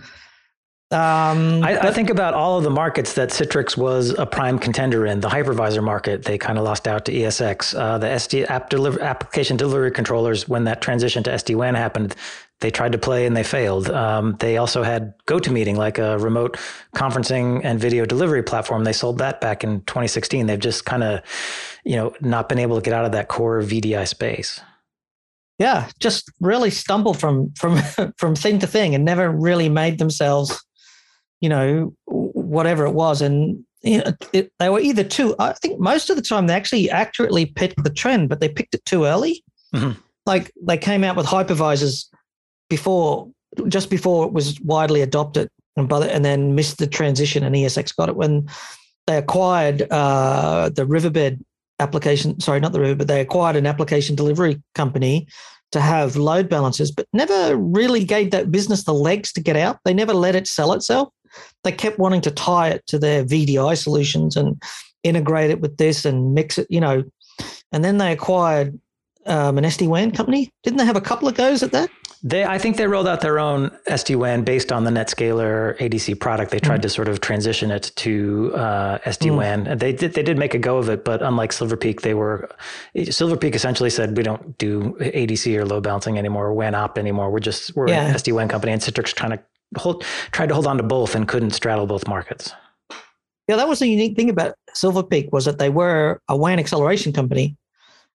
[0.94, 5.06] Um, I, I, think about all of the markets that Citrix was a prime contender
[5.08, 5.22] in.
[5.22, 7.78] The hypervisor market, they kind of lost out to ESX.
[7.78, 12.16] Uh, the SD app deliver, application delivery controllers, when that transition to SD WAN happened,
[12.62, 13.90] they tried to play and they failed.
[13.90, 16.58] Um, they also had GoToMeeting, like a remote
[16.96, 18.84] conferencing and video delivery platform.
[18.84, 20.46] They sold that back in 2016.
[20.46, 21.22] They've just kind of,
[21.84, 24.62] you know, not been able to get out of that core VDI space
[25.60, 27.78] yeah, just really stumbled from from
[28.18, 30.62] from thing to thing and never really made themselves
[31.44, 33.22] you know, whatever it was.
[33.22, 36.54] And you know, it, they were either too, I think most of the time they
[36.54, 39.44] actually accurately picked the trend, but they picked it too early.
[39.76, 40.00] Mm-hmm.
[40.26, 42.06] Like they came out with hypervisors
[42.70, 43.30] before,
[43.68, 47.54] just before it was widely adopted and, by the, and then missed the transition and
[47.54, 48.48] ESX got it when
[49.06, 51.44] they acquired uh, the Riverbed
[51.80, 52.40] application.
[52.40, 55.28] Sorry, not the Riverbed, they acquired an application delivery company
[55.74, 59.80] to have load balancers, but never really gave that business the legs to get out.
[59.84, 61.10] They never let it sell itself
[61.63, 64.62] they kept wanting to tie it to their VDI solutions and
[65.04, 67.04] integrate it with this and mix it, you know.
[67.72, 68.80] And then they acquired
[69.26, 70.52] um, an SD WAN company.
[70.63, 71.89] Didn't they have a couple of goes at that?
[72.26, 76.22] They, I think they rolled out their own SD WAN based on the NetScaler ADC
[76.22, 76.52] product.
[76.52, 76.84] They tried mm.
[76.84, 79.65] to sort of transition it to uh, SD WAN.
[79.65, 79.80] Mm.
[79.80, 82.50] They did, they did make a go of it, but unlike Silver Peak, they were
[83.10, 87.30] Silver Peak essentially said we don't do ADC or load balancing anymore, WAN op anymore.
[87.30, 88.08] We're just we're yeah.
[88.08, 89.43] an SD WAN company, and Citrix trying to
[89.78, 92.54] hold, tried to hold on to both and couldn't straddle both markets.
[93.48, 96.60] Yeah, that was the unique thing about Silver Peak was that they were a WAN
[96.60, 97.58] acceleration company,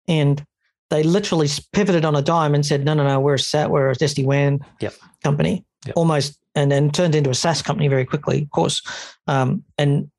[0.08, 0.44] and
[0.90, 3.92] they literally pivoted on a dime and said, "No, no, no, we're a SAT, we're
[3.92, 4.94] a SD WAN yep.
[5.24, 5.98] company." Yep.
[5.98, 8.82] Almost, and then turned into a SaaS company very quickly, of course,
[9.28, 10.10] um, and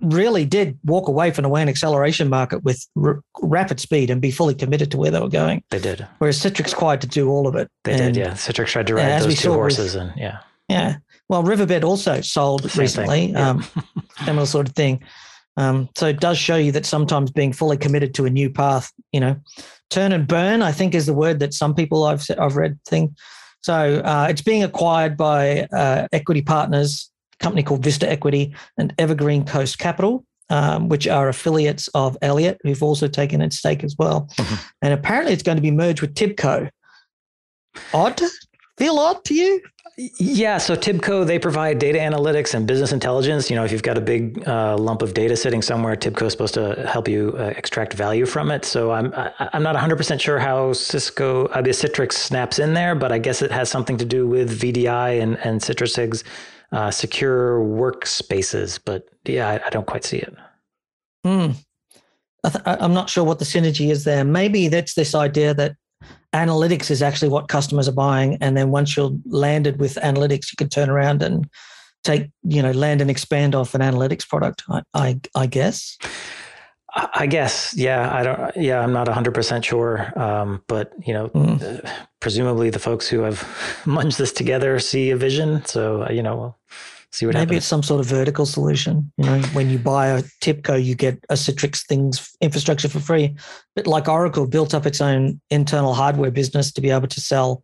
[0.00, 4.30] really did walk away from the WAN acceleration market with r- rapid speed and be
[4.30, 5.62] fully committed to where they were going.
[5.70, 6.06] They did.
[6.18, 7.70] Whereas Citrix tried to do all of it.
[7.84, 8.32] They and, did, yeah.
[8.32, 10.40] Citrix tried to ride those two horses, with, and yeah.
[10.68, 10.96] Yeah.
[11.28, 13.50] Well, Riverbed also sold Same recently, yeah.
[13.50, 13.66] um,
[14.24, 15.02] similar sort of thing.
[15.56, 18.92] Um, so it does show you that sometimes being fully committed to a new path,
[19.12, 19.36] you know,
[19.90, 23.16] turn and burn, I think is the word that some people I've I've read thing.
[23.62, 28.94] So uh, it's being acquired by uh, equity partners, a company called Vista Equity and
[28.98, 33.96] Evergreen Coast Capital, um, which are affiliates of Elliott, who've also taken its stake as
[33.98, 34.28] well.
[34.36, 34.54] Mm-hmm.
[34.82, 36.70] And apparently it's going to be merged with Tibco.
[37.92, 38.20] Odd?
[38.78, 39.60] Feel odd to you?
[39.98, 43.50] Yeah, so Tibco they provide data analytics and business intelligence.
[43.50, 46.32] You know, if you've got a big uh, lump of data sitting somewhere, Tibco is
[46.32, 48.64] supposed to help you uh, extract value from it.
[48.64, 52.12] So I'm I, am i am not 100 percent sure how Cisco, I uh, Citrix
[52.12, 55.60] snaps in there, but I guess it has something to do with VDI and and
[55.60, 56.22] Citrix's
[56.70, 58.78] uh, secure workspaces.
[58.84, 60.34] But yeah, I, I don't quite see it.
[61.24, 61.50] Hmm.
[62.44, 64.22] I am not sure what the synergy is there.
[64.24, 65.74] Maybe that's this idea that
[66.32, 68.36] analytics is actually what customers are buying.
[68.40, 71.48] And then once you're landed with analytics, you can turn around and
[72.04, 75.98] take, you know, land and expand off an analytics product, I, I, I guess.
[76.94, 78.12] I guess, yeah.
[78.12, 78.56] I don't.
[78.56, 81.84] Yeah, I'm not 100 percent sure, um, but you know, mm.
[81.84, 83.40] uh, presumably the folks who have
[83.84, 85.64] munged this together see a vision.
[85.66, 86.58] So uh, you know, we'll
[87.12, 87.56] see what Maybe happens.
[87.58, 89.10] it's some sort of vertical solution.
[89.16, 93.36] You know, when you buy a Tibco, you get a Citrix things infrastructure for free.
[93.74, 97.62] But like Oracle built up its own internal hardware business to be able to sell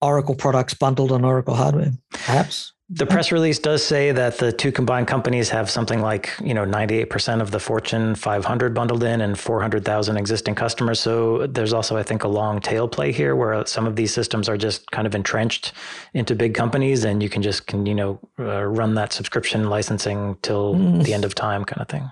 [0.00, 2.72] Oracle products bundled on Oracle hardware, perhaps.
[2.88, 6.64] The press release does say that the two combined companies have something like, you know,
[6.64, 11.00] 98% of the Fortune 500 bundled in and 400,000 existing customers.
[11.00, 14.48] So there's also, I think, a long tail play here where some of these systems
[14.48, 15.72] are just kind of entrenched
[16.14, 20.36] into big companies and you can just, can, you know, uh, run that subscription licensing
[20.42, 21.02] till mm.
[21.02, 22.08] the end of time kind of thing.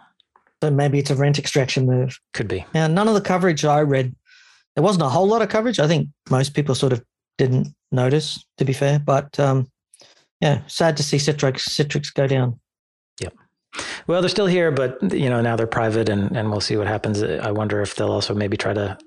[0.60, 2.18] So maybe it's a rent extraction move.
[2.32, 2.66] Could be.
[2.74, 4.12] Now, none of the coverage I read
[4.74, 5.78] there wasn't a whole lot of coverage.
[5.78, 7.02] I think most people sort of
[7.38, 8.98] didn't notice, to be fair.
[8.98, 9.68] But um,
[10.44, 12.61] yeah, sad to see Citrix Citrix go down.
[13.18, 13.33] Yep.
[14.07, 16.87] Well, they're still here, but you know now they're private, and and we'll see what
[16.87, 17.22] happens.
[17.22, 18.98] I wonder if they'll also maybe try to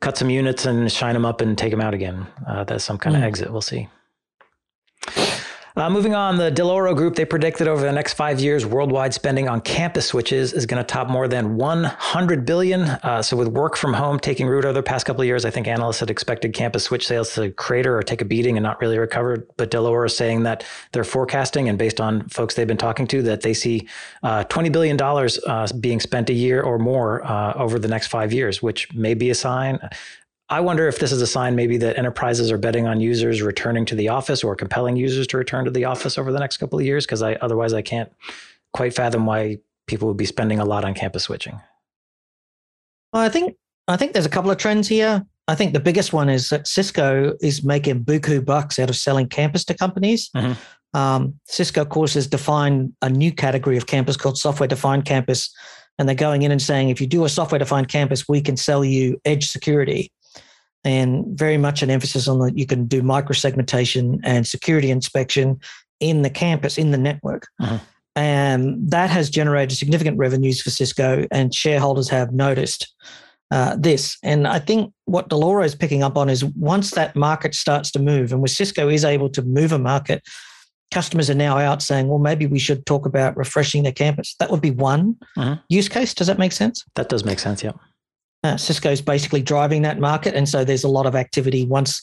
[0.00, 2.26] cut some units and shine them up and take them out again.
[2.48, 3.18] Uh, that's some kind mm.
[3.18, 3.52] of exit.
[3.52, 3.88] We'll see.
[5.78, 9.14] Uh, moving on, the Dell'Oro Group, they predict that over the next five years, worldwide
[9.14, 12.82] spending on campus switches is going to top more than 100 billion.
[12.82, 15.50] Uh, so with work from home taking root over the past couple of years, I
[15.50, 18.80] think analysts had expected campus switch sales to crater or take a beating and not
[18.80, 19.46] really recover.
[19.56, 23.22] But Dell'Oro is saying that they're forecasting, and based on folks they've been talking to,
[23.22, 23.86] that they see
[24.24, 28.32] uh, $20 billion uh, being spent a year or more uh, over the next five
[28.32, 29.78] years, which may be a sign.
[30.50, 33.84] I wonder if this is a sign maybe that enterprises are betting on users returning
[33.86, 36.78] to the office or compelling users to return to the office over the next couple
[36.78, 38.10] of years because I otherwise I can't
[38.72, 41.60] quite fathom why people would be spending a lot on campus switching.
[43.12, 43.56] Well, I think
[43.88, 45.24] I think there's a couple of trends here.
[45.48, 49.28] I think the biggest one is that Cisco is making buku bucks out of selling
[49.28, 50.30] campus to companies.
[50.36, 50.98] Mm-hmm.
[50.98, 55.54] Um, Cisco, of course, has defined a new category of campus called software defined campus.
[55.98, 58.56] And they're going in and saying, if you do a software defined campus, we can
[58.56, 60.12] sell you edge security
[60.84, 65.58] and very much an emphasis on that you can do microsegmentation and security inspection
[66.00, 67.48] in the campus, in the network.
[67.60, 67.78] Uh-huh.
[68.14, 72.94] And that has generated significant revenues for Cisco, and shareholders have noticed
[73.50, 74.18] uh, this.
[74.22, 77.98] And I think what Dell'Oro is picking up on is once that market starts to
[77.98, 80.22] move, and where Cisco is able to move a market,
[80.90, 84.34] customers are now out saying, well, maybe we should talk about refreshing their campus.
[84.38, 85.56] That would be one uh-huh.
[85.68, 86.14] use case.
[86.14, 86.84] Does that make sense?
[86.94, 87.62] That does make sense.
[87.62, 87.72] Yeah.
[88.44, 90.34] Uh, Cisco's basically driving that market.
[90.34, 92.02] And so there's a lot of activity once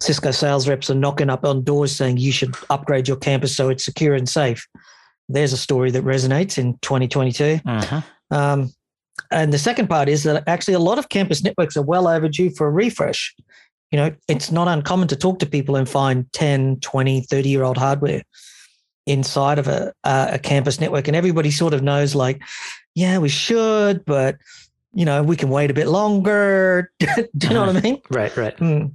[0.00, 3.68] Cisco sales reps are knocking up on doors saying you should upgrade your campus so
[3.68, 4.66] it's secure and safe.
[5.28, 7.60] There's a story that resonates in 2022.
[7.64, 8.00] Uh-huh.
[8.30, 8.72] Um,
[9.30, 12.50] and the second part is that actually a lot of campus networks are well overdue
[12.50, 13.34] for a refresh.
[13.90, 17.62] You know, it's not uncommon to talk to people and find 10, 20, 30 year
[17.62, 18.22] old hardware
[19.06, 21.08] inside of a, a campus network.
[21.08, 22.42] And everybody sort of knows, like,
[22.94, 24.36] yeah, we should, but
[24.96, 26.90] you know, we can wait a bit longer.
[26.98, 27.06] Do
[27.46, 28.00] you know what I mean?
[28.10, 28.56] Right, right.
[28.56, 28.92] Mm.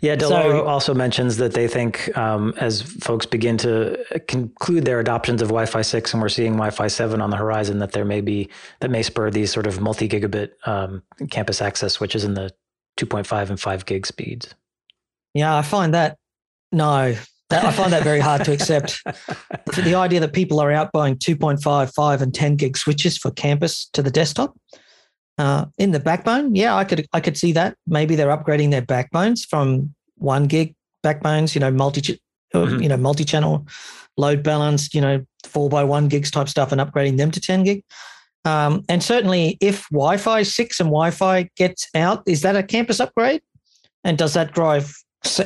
[0.00, 3.96] Yeah, Dell'Oro so, also mentions that they think um, as folks begin to
[4.26, 7.92] conclude their adoptions of Wi-Fi six, and we're seeing Wi-Fi seven on the horizon, that
[7.92, 8.48] there may be
[8.80, 12.52] that may spur these sort of multi-gigabit um, campus access switches in the
[12.96, 14.54] 2.5 and 5 gig speeds.
[15.34, 16.18] Yeah, I find that
[16.72, 17.14] no,
[17.50, 19.02] that, I find that very hard to accept.
[19.76, 23.88] the idea that people are out buying 2.5, 5, and 10 gig switches for campus
[23.92, 24.56] to the desktop
[25.38, 27.76] uh, in the backbone, yeah, I could I could see that.
[27.86, 32.18] Maybe they're upgrading their backbones from one gig backbones, you know, multi
[32.54, 32.82] uh, mm-hmm.
[32.82, 33.66] you know, multi-channel
[34.16, 37.64] load balanced, you know, four by one gigs type stuff and upgrading them to 10
[37.64, 37.84] gig.
[38.44, 43.42] Um, and certainly if Wi-Fi 6 and Wi-Fi gets out, is that a campus upgrade?
[44.04, 44.94] And does that drive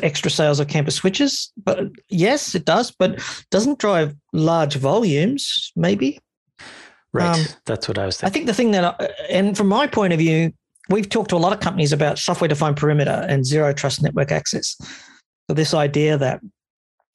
[0.02, 1.52] extra sales of campus switches?
[1.56, 6.20] But yes, it does, but doesn't drive large volumes, maybe.
[7.12, 7.38] Right.
[7.38, 8.30] Um, That's what I was thinking.
[8.30, 10.52] I think the thing that, I, and from my point of view,
[10.88, 14.32] we've talked to a lot of companies about software defined perimeter and zero trust network
[14.32, 14.76] access.
[15.48, 16.40] So, this idea that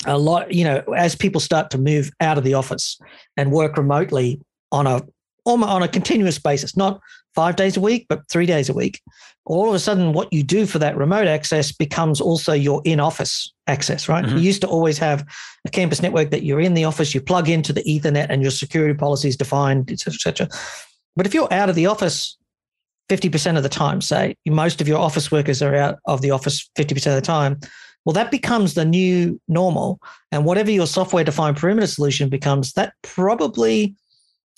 [0.05, 2.99] a lot, you know, as people start to move out of the office
[3.36, 4.39] and work remotely
[4.71, 5.01] on a
[5.47, 6.99] on a continuous basis, not
[7.36, 9.01] five days a week, but three days a week.
[9.45, 12.99] All of a sudden, what you do for that remote access becomes also your in
[12.99, 14.25] office access, right?
[14.25, 14.38] Mm-hmm.
[14.38, 15.25] You used to always have
[15.65, 18.51] a campus network that you're in the office, you plug into the Ethernet and your
[18.51, 20.47] security policy is defined, et cetera, et cetera.
[21.15, 22.38] But if you're out of the office
[23.10, 26.69] 50% of the time, say most of your office workers are out of the office
[26.77, 27.60] 50% of the time,
[28.05, 29.99] well, that becomes the new normal.
[30.31, 33.95] And whatever your software defined perimeter solution becomes, that probably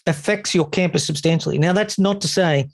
[0.06, 1.58] affects your campus substantially.
[1.58, 2.70] Now, that's not to say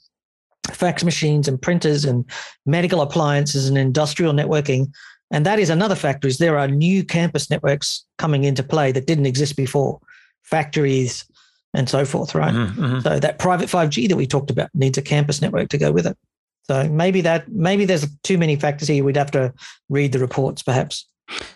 [0.72, 2.26] fax machines and printers and
[2.66, 4.92] medical appliances and industrial networking.
[5.32, 9.08] And that is another factor is there are new campus networks coming into play that
[9.08, 10.00] didn't exist before,
[10.44, 11.26] factories
[11.74, 12.54] and so forth, right?
[12.54, 13.00] Mm-hmm, mm-hmm.
[13.02, 16.08] So that private 5G that we talked about needs a campus network to go with
[16.08, 16.18] it.
[16.64, 19.04] So maybe that maybe there's too many factors here.
[19.04, 19.54] We'd have to
[19.90, 21.08] read the reports, perhaps.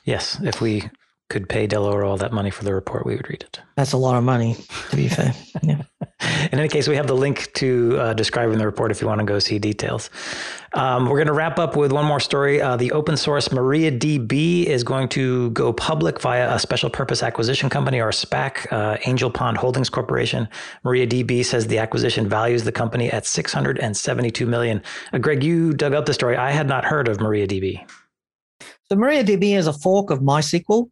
[0.04, 0.90] Yes, if we
[1.30, 3.62] could pay Dell'Oro all that money for the report, we would read it.
[3.76, 4.56] That's a lot of money,
[4.90, 5.34] to be fair.
[5.62, 5.82] Yeah.
[6.52, 9.20] In any case, we have the link to uh, describing the report if you want
[9.20, 10.10] to go see details.
[10.74, 12.62] Um, we're going to wrap up with one more story.
[12.62, 17.70] Uh, the open source MariaDB is going to go public via a special purpose acquisition
[17.70, 20.48] company or SPAC, uh, Angel Pond Holdings Corporation.
[20.86, 24.82] MariaDB says the acquisition values the company at 672 million.
[25.12, 26.38] Uh, Greg, you dug up the story.
[26.38, 27.86] I had not heard of MariaDB.
[28.90, 30.90] So MariaDB is a fork of MySQL.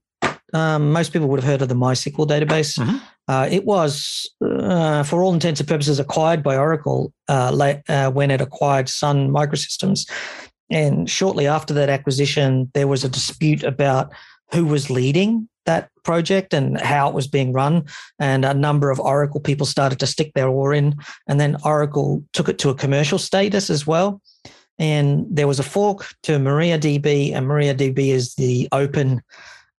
[0.53, 2.79] Um, most people would have heard of the MySQL database.
[2.79, 2.97] Mm-hmm.
[3.27, 8.31] Uh, it was uh, for all intents and purposes, acquired by Oracle uh, uh, when
[8.31, 10.09] it acquired Sun Microsystems.
[10.69, 14.13] And shortly after that acquisition, there was a dispute about
[14.51, 17.85] who was leading that project and how it was being run.
[18.17, 20.95] And a number of Oracle people started to stick their oar in.
[21.27, 24.21] And then Oracle took it to a commercial status as well.
[24.79, 29.21] And there was a fork to MariaDB, and MariaDB is the open.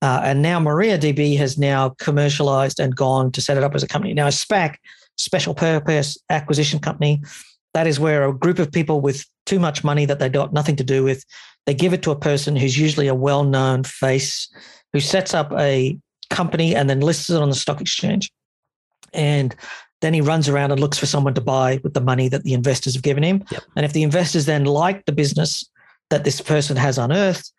[0.01, 3.89] Uh, and now MariaDB has now commercialized and gone to set it up as a
[3.89, 4.15] company.
[4.15, 4.77] Now, a SPAC,
[5.17, 7.23] special purpose acquisition company,
[7.75, 10.77] that is where a group of people with too much money that they got nothing
[10.77, 11.25] to do with,
[11.67, 14.49] they give it to a person who's usually a well known face
[14.93, 15.99] who sets up a
[16.31, 18.31] company and then lists it on the stock exchange.
[19.13, 19.55] And
[20.01, 22.55] then he runs around and looks for someone to buy with the money that the
[22.55, 23.45] investors have given him.
[23.51, 23.63] Yep.
[23.77, 25.69] And if the investors then like the business
[26.11, 27.53] that this person has unearthed,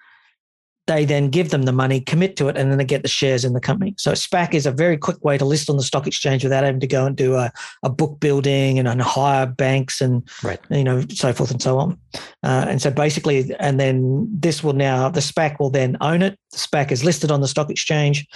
[0.87, 3.45] they then give them the money, commit to it, and then they get the shares
[3.45, 3.93] in the company.
[3.97, 6.79] So SPAC is a very quick way to list on the stock exchange without having
[6.79, 7.51] to go and do a,
[7.83, 10.59] a book building and, and hire banks and right.
[10.71, 11.97] you know so forth and so on.
[12.43, 16.39] Uh, and so basically, and then this will now the SPAC will then own it.
[16.51, 18.27] The SPAC is listed on the stock exchange.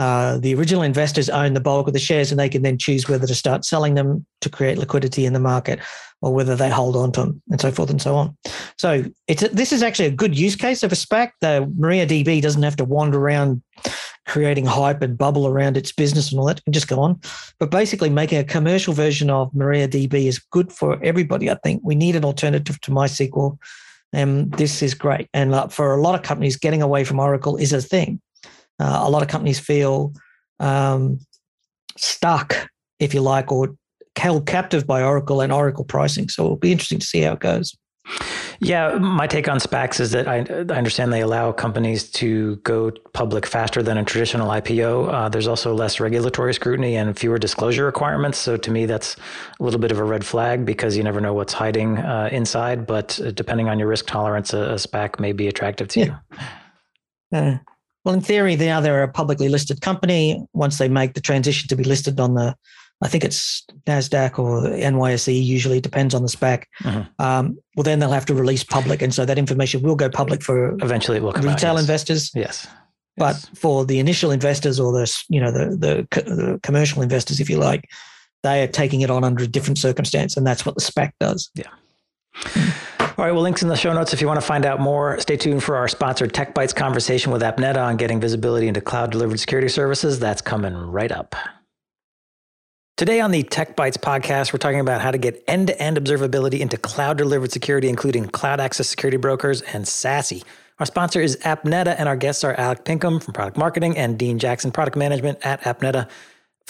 [0.00, 3.06] Uh, the original investors own the bulk of the shares and they can then choose
[3.06, 5.78] whether to start selling them to create liquidity in the market
[6.22, 8.34] or whether they hold on to them and so forth and so on.
[8.78, 11.32] So it's a, this is actually a good use case of a SPAC.
[11.42, 13.62] The MariaDB doesn't have to wander around
[14.26, 16.60] creating hype and bubble around its business and all that.
[16.60, 17.20] It can just go on.
[17.58, 21.82] But basically making a commercial version of MariaDB is good for everybody, I think.
[21.84, 23.58] We need an alternative to MySQL.
[24.14, 25.28] And this is great.
[25.34, 28.18] And uh, for a lot of companies, getting away from Oracle is a thing
[28.80, 30.12] uh, a lot of companies feel
[30.58, 31.18] um,
[31.96, 33.76] stuck, if you like, or
[34.16, 36.28] held captive by Oracle and Oracle pricing.
[36.28, 37.76] So it'll be interesting to see how it goes.
[38.62, 42.90] Yeah, my take on SPACs is that I, I, understand they allow companies to go
[43.14, 45.12] public faster than a traditional IPO.
[45.12, 48.36] Uh, there's also less regulatory scrutiny and fewer disclosure requirements.
[48.36, 49.16] So to me, that's
[49.58, 52.86] a little bit of a red flag because you never know what's hiding uh, inside.
[52.86, 56.18] But uh, depending on your risk tolerance, a, a SPAC may be attractive to yeah.
[57.32, 57.38] you.
[57.38, 57.58] Uh,
[58.04, 60.44] well, in theory, now they're a publicly listed company.
[60.52, 62.56] Once they make the transition to be listed on the,
[63.02, 66.64] I think it's NASDAQ or NYSE, usually depends on the SPAC.
[66.82, 67.22] Mm-hmm.
[67.22, 69.02] Um, well, then they'll have to release public.
[69.02, 71.80] And so that information will go public for eventually it will retail out, yes.
[71.80, 72.30] investors.
[72.34, 72.66] Yes.
[73.16, 73.50] But yes.
[73.54, 77.58] for the initial investors or the, you know, the, the, the commercial investors, if you
[77.58, 77.88] like,
[78.42, 80.36] they are taking it on under a different circumstance.
[80.36, 81.50] And that's what the SPAC does.
[81.54, 81.70] Yeah.
[83.20, 85.20] All right, well, links in the show notes if you want to find out more.
[85.20, 89.12] Stay tuned for our sponsored Tech Bytes conversation with Appneta on getting visibility into cloud
[89.12, 90.18] delivered security services.
[90.18, 91.36] That's coming right up.
[92.96, 95.98] Today on the Tech Bytes podcast, we're talking about how to get end to end
[95.98, 100.42] observability into cloud delivered security, including cloud access security brokers and SASE.
[100.78, 104.38] Our sponsor is Appneta, and our guests are Alec Pinkham from product marketing and Dean
[104.38, 106.08] Jackson, product management at Appneta.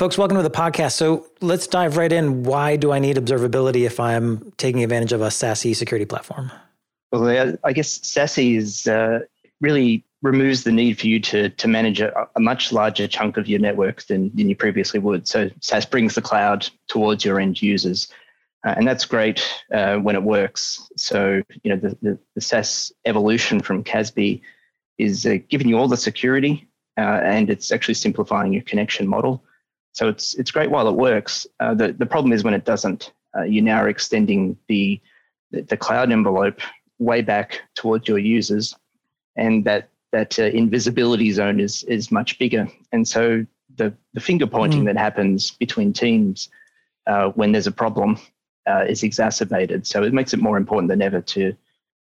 [0.01, 0.93] Folks, welcome to the podcast.
[0.93, 2.43] So let's dive right in.
[2.43, 6.51] Why do I need observability if I'm taking advantage of a SASE security platform?
[7.13, 9.19] Well, I guess SASE is uh,
[9.61, 13.47] really removes the need for you to to manage a, a, much larger chunk of
[13.47, 15.29] your network than, than you previously would.
[15.29, 18.09] So SASE brings the cloud towards your end users,
[18.67, 20.91] uh, and that's great uh, when it works.
[20.97, 24.41] So you know the, the, the evolution from CASB
[24.97, 29.45] is uh, giving you all the security, uh, and it's actually simplifying your connection model.
[29.93, 31.47] So it's it's great while it works.
[31.59, 33.13] Uh, the the problem is when it doesn't.
[33.37, 35.01] Uh, you now are extending the,
[35.53, 36.59] the, cloud envelope
[36.99, 38.75] way back towards your users,
[39.37, 42.69] and that that uh, invisibility zone is is much bigger.
[42.93, 44.87] And so the the finger pointing mm.
[44.87, 46.49] that happens between teams
[47.07, 48.19] uh, when there's a problem
[48.69, 49.87] uh, is exacerbated.
[49.87, 51.55] So it makes it more important than ever to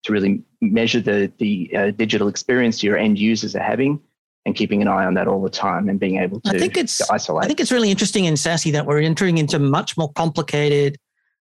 [0.04, 4.00] to really measure the the uh, digital experience your end users are having
[4.46, 6.78] and keeping an eye on that all the time and being able to, I think
[6.78, 7.46] it's, isolate.
[7.46, 10.98] I think it's really interesting in SASE that we're entering into much more complicated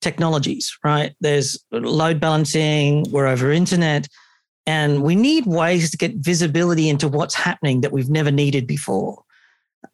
[0.01, 1.13] technologies, right?
[1.21, 4.07] There's load balancing, we're over internet,
[4.65, 9.23] and we need ways to get visibility into what's happening that we've never needed before.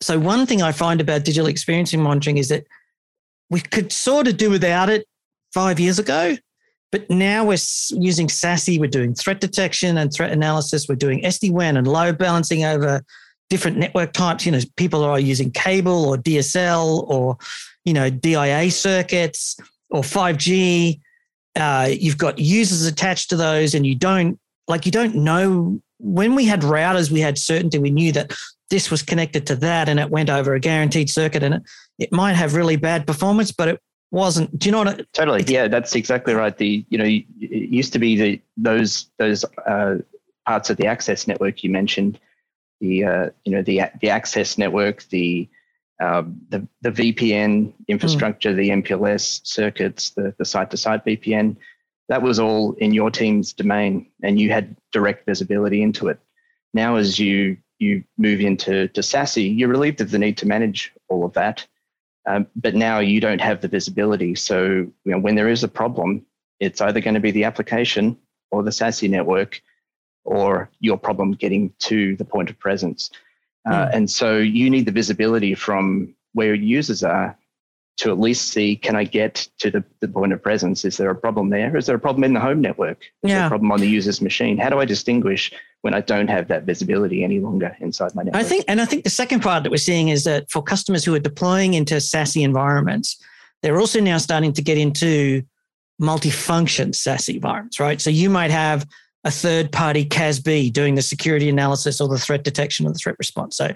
[0.02, 2.66] So, one thing I find about digital experience monitoring is that
[3.50, 5.08] we could sort of do without it
[5.54, 6.36] five years ago,
[6.92, 7.58] but now we're
[7.92, 12.64] using SASE, we're doing threat detection and threat analysis, we're doing SD-WAN and load balancing
[12.64, 13.02] over
[13.50, 14.46] different network types.
[14.46, 17.38] You know, people are using cable or DSL or,
[17.86, 19.58] you know, DIA circuits
[19.90, 21.00] or 5G.
[21.56, 25.82] Uh, you've got users attached to those and you don't, like, you don't know.
[26.00, 27.80] When we had routers, we had certainty.
[27.80, 28.32] We knew that
[28.70, 31.64] this was connected to that and it went over a guaranteed circuit and it,
[32.00, 33.82] it might have really bad performance, but it
[34.12, 34.58] wasn't.
[34.58, 34.88] Do you know what?
[34.88, 35.44] I, totally.
[35.48, 36.58] Yeah, that's exactly right.
[36.58, 39.98] The you know it used to be the those those uh,
[40.46, 42.20] parts of the access network you mentioned,
[42.80, 45.50] the uh, you know the the access network, the
[46.00, 48.56] um, the, the VPN infrastructure, mm.
[48.58, 51.56] the MPLS circuits, the, the site-to-site VPN,
[52.10, 56.20] that was all in your team's domain and you had direct visibility into it.
[56.74, 60.92] Now, as you you move into to SASE, you're relieved of the need to manage
[61.10, 61.66] all of that.
[62.28, 64.36] Um, but now you don't have the visibility.
[64.36, 66.26] So you know, when there is a problem,
[66.60, 68.18] it's either going to be the application
[68.52, 69.62] or the SASE network
[70.26, 73.10] or your problem getting to the point of presence.
[73.66, 73.90] Uh, mm.
[73.94, 77.38] And so you need the visibility from where users are
[77.98, 80.86] to at least see can I get to the, the point of presence?
[80.86, 81.76] Is there a problem there?
[81.76, 83.02] Is there a problem in the home network?
[83.24, 83.38] Is yeah.
[83.38, 84.58] there a problem on the user's machine?
[84.58, 88.44] How do I distinguish when I don't have that visibility any longer inside my network?
[88.44, 91.04] I think, and I think the second part that we're seeing is that for customers
[91.04, 93.22] who are deploying into SASE environments,
[93.64, 95.44] they're also now starting to get into
[96.00, 98.00] multifunction SASE environments, right?
[98.00, 98.86] So you might have
[99.24, 103.16] a third party CASB doing the security analysis or the threat detection or the threat
[103.18, 103.58] response.
[103.58, 103.72] So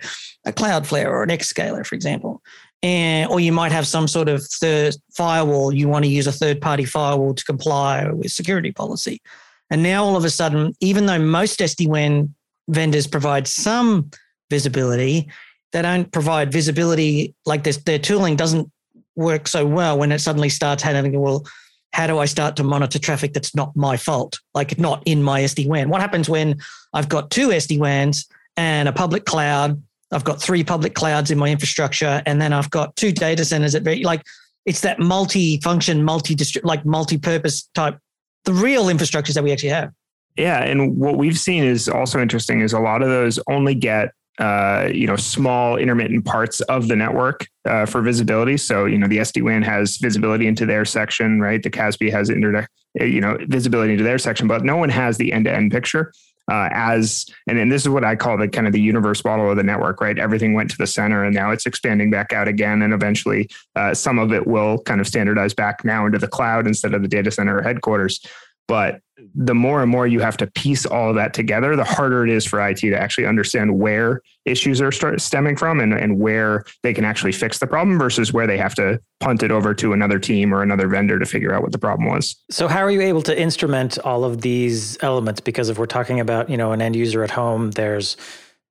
[0.45, 2.41] a Cloudflare or an Zscaler, for example.
[2.83, 5.73] And, or you might have some sort of third firewall.
[5.73, 9.21] You want to use a third party firewall to comply with security policy.
[9.69, 12.33] And now all of a sudden, even though most SD-WAN
[12.67, 14.09] vendors provide some
[14.49, 15.29] visibility,
[15.71, 18.69] they don't provide visibility like this, their tooling doesn't
[19.15, 21.45] work so well when it suddenly starts having, well,
[21.93, 25.41] how do I start to monitor traffic that's not my fault, like not in my
[25.41, 25.89] SD WAN?
[25.89, 26.59] What happens when
[26.93, 28.27] I've got two SD WANs
[28.57, 29.81] and a public cloud?
[30.11, 33.75] I've got three public clouds in my infrastructure, and then I've got two data centers
[33.75, 34.23] at very like
[34.65, 37.97] it's that multi-function, multi-district, like multi-purpose type,
[38.45, 39.91] the real infrastructures that we actually have.
[40.37, 44.11] Yeah, and what we've seen is also interesting is a lot of those only get
[44.39, 48.57] uh, you know small intermittent parts of the network uh, for visibility.
[48.57, 51.61] So you know the SD WAN has visibility into their section, right?
[51.61, 55.31] The CASB has internet, you know, visibility into their section, but no one has the
[55.33, 56.11] end to end picture.
[56.49, 59.49] Uh, as and, and this is what I call the kind of the universe model
[59.49, 60.17] of the network, right?
[60.17, 63.93] Everything went to the center, and now it's expanding back out again, and eventually uh,
[63.93, 67.07] some of it will kind of standardize back now into the cloud instead of the
[67.07, 68.19] data center or headquarters.
[68.67, 69.01] But
[69.35, 72.31] the more and more you have to piece all of that together, the harder it
[72.31, 76.93] is for IT to actually understand where issues are stemming from and, and where they
[76.93, 80.17] can actually fix the problem versus where they have to punt it over to another
[80.17, 82.35] team or another vendor to figure out what the problem was.
[82.49, 85.41] So how are you able to instrument all of these elements?
[85.41, 88.17] Because if we're talking about, you know, an end user at home, there's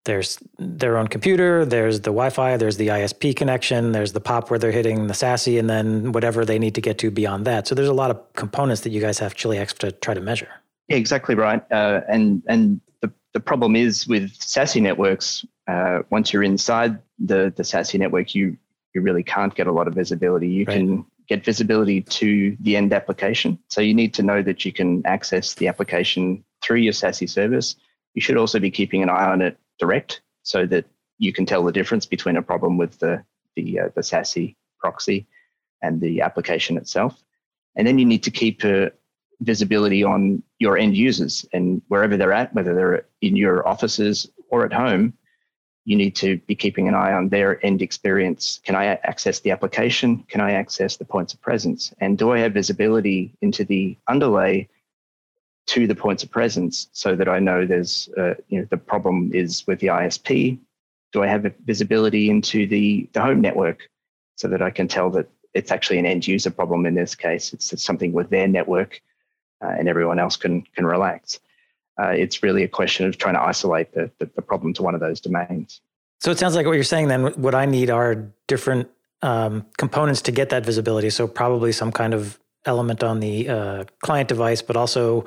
[0.04, 4.58] there's their own computer, there's the Wi-Fi, there's the ISP connection, there's the POP where
[4.58, 7.66] they're hitting the SASE, and then whatever they need to get to beyond that.
[7.66, 10.48] So there's a lot of components that you guys have to try to measure.
[10.88, 11.62] Yeah, exactly right.
[11.70, 17.52] Uh, and and the, the problem is with SASE networks, uh, once you're inside the
[17.54, 18.56] the SASE network, you
[18.94, 20.48] you really can't get a lot of visibility.
[20.48, 20.76] You right.
[20.78, 23.58] can get visibility to the end application.
[23.68, 27.76] So you need to know that you can access the application through your SASE service.
[28.14, 30.84] You should also be keeping an eye on it direct so that
[31.18, 33.24] you can tell the difference between a problem with the
[33.56, 35.26] the, uh, the SASE proxy
[35.82, 37.20] and the application itself.
[37.74, 38.90] And then you need to keep uh,
[39.40, 44.64] visibility on your end users and wherever they're at, whether they're in your offices or
[44.64, 45.14] at home,
[45.84, 48.60] you need to be keeping an eye on their end experience.
[48.64, 50.18] Can I access the application?
[50.28, 51.92] Can I access the points of presence?
[52.00, 54.68] And do I have visibility into the underlay
[55.66, 59.30] to the points of presence so that I know there's, uh, you know, the problem
[59.32, 60.58] is with the ISP.
[61.12, 63.88] Do I have visibility into the, the home network
[64.36, 67.52] so that I can tell that it's actually an end user problem in this case?
[67.52, 69.00] It's, it's something with their network
[69.62, 71.40] uh, and everyone else can, can relax.
[72.00, 74.94] Uh, it's really a question of trying to isolate the, the, the, problem to one
[74.94, 75.80] of those domains.
[76.20, 78.88] So it sounds like what you're saying then, what I need are different
[79.22, 81.10] um, components to get that visibility.
[81.10, 85.24] So probably some kind of element on the uh, client device, but also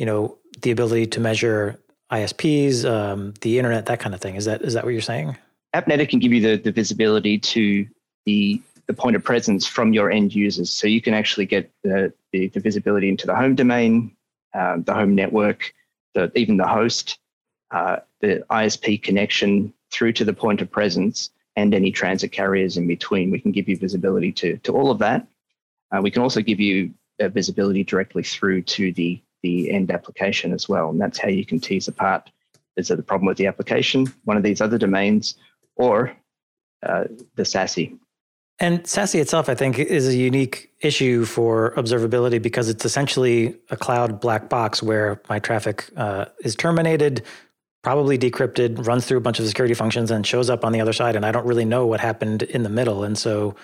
[0.00, 1.78] you know, the ability to measure
[2.10, 4.34] ISPs, um, the internet, that kind of thing.
[4.34, 5.36] Is that is that what you're saying?
[5.76, 7.86] AppNeta can give you the, the visibility to
[8.24, 10.70] the the point of presence from your end users.
[10.70, 14.16] So you can actually get the, the, the visibility into the home domain,
[14.54, 15.74] um, the home network,
[16.14, 17.18] the, even the host,
[17.70, 22.88] uh, the ISP connection through to the point of presence, and any transit carriers in
[22.88, 23.30] between.
[23.30, 25.26] We can give you visibility to, to all of that.
[25.92, 30.52] Uh, we can also give you uh, visibility directly through to the the end application
[30.52, 30.90] as well.
[30.90, 32.30] And that's how you can tease apart
[32.76, 35.34] is it a problem with the application, one of these other domains,
[35.76, 36.16] or
[36.82, 37.04] uh,
[37.36, 37.98] the SASE.
[38.58, 43.76] And SASE itself, I think, is a unique issue for observability because it's essentially a
[43.76, 47.22] cloud black box where my traffic uh, is terminated,
[47.82, 50.92] probably decrypted, runs through a bunch of security functions, and shows up on the other
[50.92, 51.16] side.
[51.16, 53.02] And I don't really know what happened in the middle.
[53.02, 53.56] And so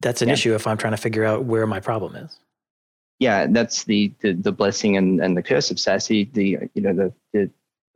[0.00, 0.34] that's an yeah.
[0.34, 2.38] issue if I'm trying to figure out where my problem is
[3.18, 6.32] yeah, that's the, the, the blessing and, and the curse of SASE.
[6.32, 7.50] The you know the the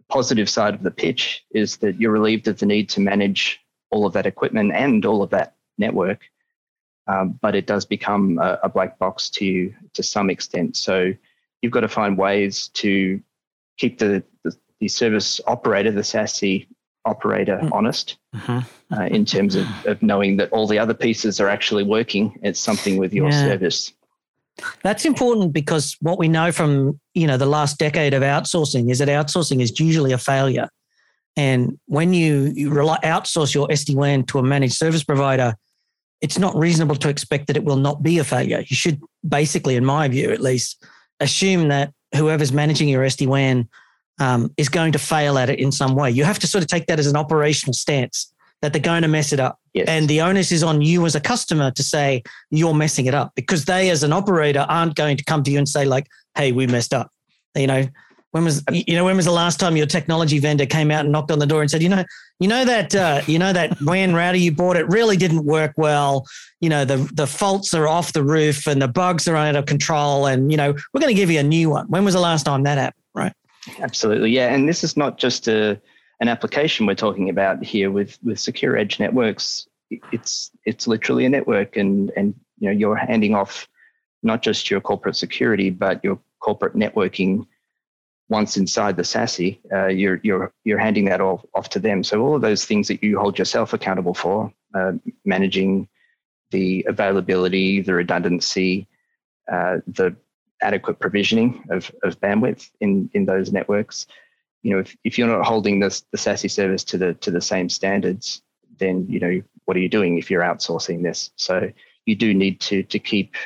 [0.09, 4.07] positive side of the pitch is that you're relieved of the need to manage all
[4.07, 6.23] of that equipment and all of that network.
[7.07, 10.77] Um, but it does become a, a black box to you to some extent.
[10.77, 11.13] So
[11.61, 13.21] you've got to find ways to
[13.79, 16.67] keep the, the, the service operator, the SASE
[17.05, 17.71] operator, mm.
[17.73, 18.95] honest mm-hmm.
[18.95, 22.39] uh, in terms of, of knowing that all the other pieces are actually working.
[22.43, 23.47] It's something with your yeah.
[23.47, 23.93] service.
[24.83, 28.99] That's important because what we know from you know the last decade of outsourcing is
[28.99, 30.69] that outsourcing is usually a failure.
[31.37, 35.55] And when you, you rely, outsource your SD WAN to a managed service provider,
[36.21, 38.63] it's not reasonable to expect that it will not be a failure.
[38.67, 40.85] You should basically, in my view at least,
[41.21, 43.69] assume that whoever's managing your SD WAN
[44.21, 46.11] um, is going to fail at it in some way.
[46.11, 49.09] You have to sort of take that as an operational stance that they're going to
[49.09, 49.59] mess it up.
[49.73, 49.89] Yes.
[49.89, 53.33] And the onus is on you as a customer to say you're messing it up
[53.35, 56.07] because they, as an operator, aren't going to come to you and say, like,
[56.37, 57.11] hey, we messed up.
[57.57, 57.89] You know,
[58.33, 61.11] when was you know when was the last time your technology vendor came out and
[61.11, 62.05] knocked on the door and said, you know,
[62.39, 65.73] you know that uh, you know that WAN router you bought it really didn't work
[65.77, 66.27] well.
[66.61, 69.67] You know the the faults are off the roof and the bugs are out of
[69.67, 71.87] control, and you know we're going to give you a new one.
[71.89, 73.00] When was the last time that happened?
[73.81, 74.53] Absolutely, yeah.
[74.55, 75.81] And this is not just a
[76.21, 79.67] an application we're talking about here with with secure edge networks.
[80.13, 83.69] It's it's literally a network, and and you know you're handing off
[84.23, 87.47] not just your corporate security, but your corporate networking
[88.31, 92.03] once inside the SASE, uh, you're you're you're handing that off off to them.
[92.05, 94.93] So all of those things that you hold yourself accountable for, uh,
[95.25, 95.89] managing
[96.51, 98.87] the availability, the redundancy,
[99.51, 100.17] uh, the
[100.63, 104.07] adequate provisioning of, of bandwidth in in those networks.
[104.63, 107.41] You know, if, if you're not holding this the SASE service to the to the
[107.41, 108.43] same standards,
[108.79, 111.31] then you know what are you doing if you're outsourcing this?
[111.37, 111.71] So
[112.07, 113.37] you do need to to keep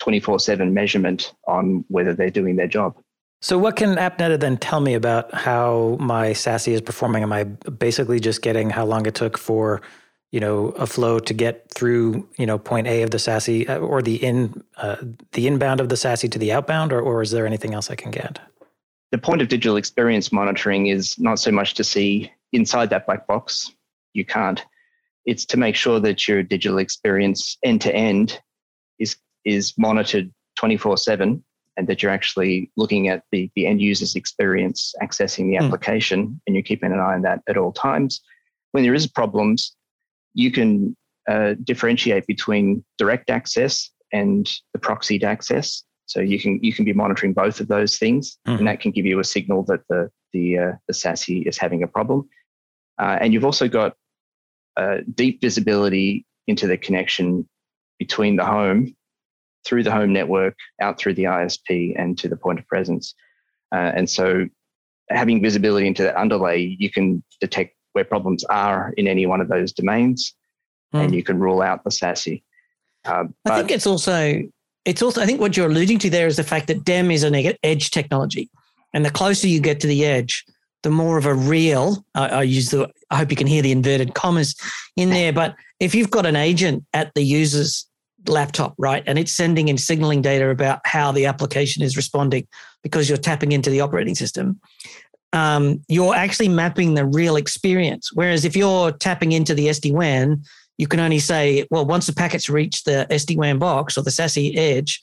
[0.00, 2.96] 24/7 measurement on whether they're doing their job.
[3.42, 7.24] So, what can AppNeta then tell me about how my SASE is performing?
[7.24, 9.82] Am I basically just getting how long it took for,
[10.32, 13.78] you know, a flow to get through, you know, point A of the SASE uh,
[13.78, 14.96] or the in uh,
[15.32, 17.94] the inbound of the SASE to the outbound, or, or is there anything else I
[17.94, 18.40] can get?
[19.10, 23.26] The point of digital experience monitoring is not so much to see inside that black
[23.26, 23.72] box.
[24.14, 24.64] You can't.
[25.26, 28.40] It's to make sure that your digital experience end to end
[28.98, 31.44] is is monitored 24 7
[31.76, 35.64] and that you're actually looking at the, the end user's experience accessing the hmm.
[35.64, 36.40] application mm.
[36.46, 38.20] and you're keeping an eye on that at all times.
[38.72, 39.74] When there is problems,
[40.34, 40.96] you can
[41.28, 45.84] uh, differentiate between direct access and the proxied access.
[46.06, 48.58] So you can you can be monitoring both of those things, mm.
[48.58, 51.82] and that can give you a signal that the the uh, the SASE is having
[51.82, 52.28] a problem.
[52.98, 53.94] Uh, and you've also got
[54.76, 57.48] uh, deep visibility into the connection
[57.98, 58.94] between the home
[59.64, 63.14] through the home network, out through the ISP, and to the point of presence.
[63.72, 64.46] Uh, and so,
[65.08, 69.48] having visibility into that underlay, you can detect where problems are in any one of
[69.48, 70.34] those domains,
[70.94, 71.04] mm.
[71.04, 72.42] and you can rule out the SASE.
[73.04, 74.42] Uh, I think it's also
[74.84, 77.22] it's also I think what you're alluding to there is the fact that DEM is
[77.24, 78.50] an edge technology,
[78.92, 80.44] and the closer you get to the edge,
[80.82, 82.04] the more of a real.
[82.14, 82.90] I, I use the.
[83.10, 84.54] I hope you can hear the inverted commas
[84.96, 87.86] in there, but if you've got an agent at the user's
[88.28, 89.02] laptop, right?
[89.06, 92.46] And it's sending and signaling data about how the application is responding
[92.82, 94.60] because you're tapping into the operating system.
[95.32, 98.10] Um, you're actually mapping the real experience.
[98.12, 100.42] Whereas if you're tapping into the SD WAN,
[100.78, 104.10] you can only say, well, once the packets reach the SD WAN box or the
[104.10, 105.00] SASE edge,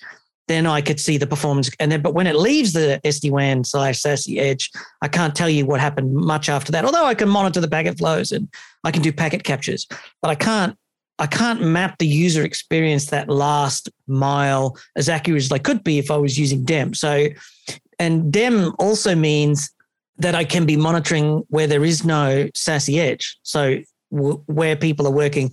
[0.48, 1.70] then I could see the performance.
[1.80, 4.72] And then, but when it leaves the SD WAN slash SASE edge,
[5.02, 6.86] I can't tell you what happened much after that.
[6.86, 8.50] Although I can monitor the packet flows and
[8.84, 9.88] I can do packet captures,
[10.22, 10.76] but I can't
[11.20, 16.00] I can't map the user experience that last mile as accurate as I could be
[16.00, 16.94] if I was using DEM.
[16.94, 17.28] So,
[18.00, 19.70] and DEM also means
[20.20, 23.38] that I can be monitoring where there is no SASE edge.
[23.44, 23.80] So,
[24.12, 25.52] w- where people are working,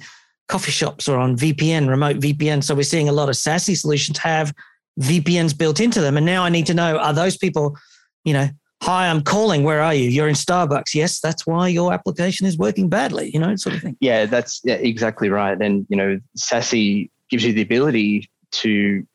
[0.49, 2.63] coffee shops or on VPN, remote VPN.
[2.63, 4.53] So, we're seeing a lot of SASE solutions have
[5.01, 6.17] VPNs built into them.
[6.17, 7.77] And now I need to know are those people,
[8.25, 8.49] you know,
[8.83, 9.63] hi, I'm calling.
[9.63, 10.09] Where are you?
[10.09, 10.95] You're in Starbucks.
[10.95, 13.97] Yes, that's why your application is working badly, you know, sort of thing.
[14.01, 15.61] Yeah, that's exactly right.
[15.61, 19.07] And, you know, SASE gives you the ability to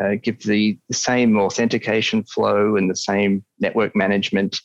[0.00, 4.60] uh, give the, the same authentication flow and the same network management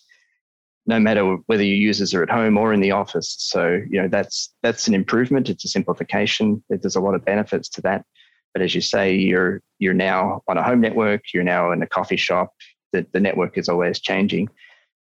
[0.86, 3.36] no matter whether your users are at home or in the office.
[3.39, 5.49] So, you know, that's that's an improvement.
[5.49, 6.63] It's a simplification.
[6.69, 8.05] There's a lot of benefits to that.
[8.53, 11.88] But as you say, you're you're now on a home network, you're now in a
[11.88, 12.53] coffee shop,
[12.91, 14.49] the, the network is always changing.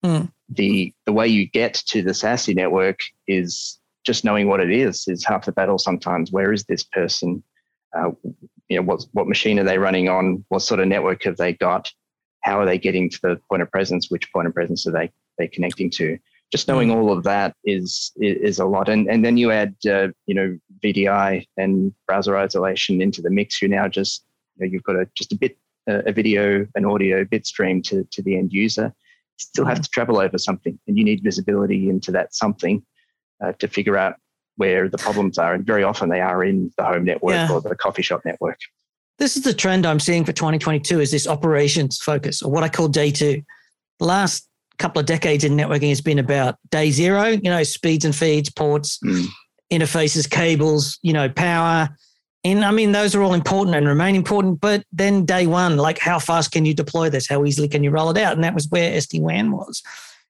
[0.04, 0.30] Mm.
[0.48, 5.06] The the way you get to the SASE network is just knowing what it is
[5.08, 5.78] is half the battle.
[5.78, 7.42] Sometimes, where is this person?
[7.96, 8.12] Uh,
[8.68, 10.44] you know, what what machine are they running on?
[10.48, 11.90] What sort of network have they got?
[12.42, 14.10] How are they getting to the point of presence?
[14.10, 15.10] Which point of presence are they
[15.40, 16.18] they connecting to?
[16.50, 16.96] just knowing mm.
[16.96, 18.88] all of that is, is a lot.
[18.88, 23.62] And and then you add uh, you know VDI and browser isolation into the mix.
[23.62, 24.24] You now just
[24.56, 25.56] you know, you've got a just a bit
[25.88, 28.92] uh, a video, an audio bit stream to to the end user.
[29.36, 29.84] still have mm.
[29.84, 32.84] to travel over something, and you need visibility into that something
[33.42, 34.16] uh, to figure out
[34.56, 35.54] where the problems are.
[35.54, 37.50] And very often they are in the home network yeah.
[37.50, 38.58] or the coffee shop network.
[39.18, 42.68] This is the trend I'm seeing for 2022 is this operations focus or what I
[42.68, 43.42] call day two.
[43.98, 44.49] The last
[44.80, 48.50] couple of decades in networking has been about day zero, you know, speeds and feeds,
[48.50, 49.26] ports, mm.
[49.72, 51.88] interfaces, cables, you know, power.
[52.42, 54.60] And I mean, those are all important and remain important.
[54.60, 57.28] But then day one, like how fast can you deploy this?
[57.28, 58.32] How easily can you roll it out?
[58.32, 59.82] And that was where SD WAN was.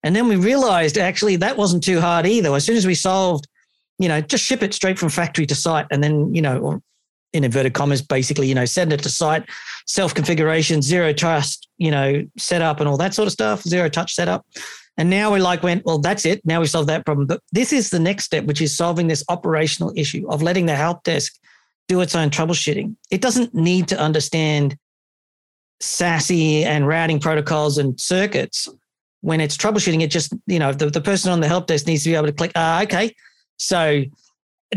[0.03, 2.55] And then we realized actually that wasn't too hard either.
[2.55, 3.47] As soon as we solved
[4.01, 6.83] you know, just ship it straight from factory to site and then, you know, or
[7.35, 9.45] in inverted commas, basically, you know, send it to site,
[9.87, 14.15] self configuration, zero trust, you know, setup and all that sort of stuff, zero touch
[14.15, 14.47] setup.
[14.99, 16.45] And now we're like, went, well, that's it.
[16.45, 17.27] Now we solved that problem.
[17.27, 20.77] But this is the next step, which is solving this operational issue of letting the
[20.77, 21.33] help desk
[21.89, 22.97] do its own troubleshooting.
[23.11, 24.77] It doesn't need to understand
[25.81, 28.69] SASE and routing protocols and circuits
[29.23, 30.03] when it's troubleshooting.
[30.03, 32.27] It just, you know, the, the person on the help desk needs to be able
[32.27, 33.15] to click, ah, okay,
[33.57, 34.05] so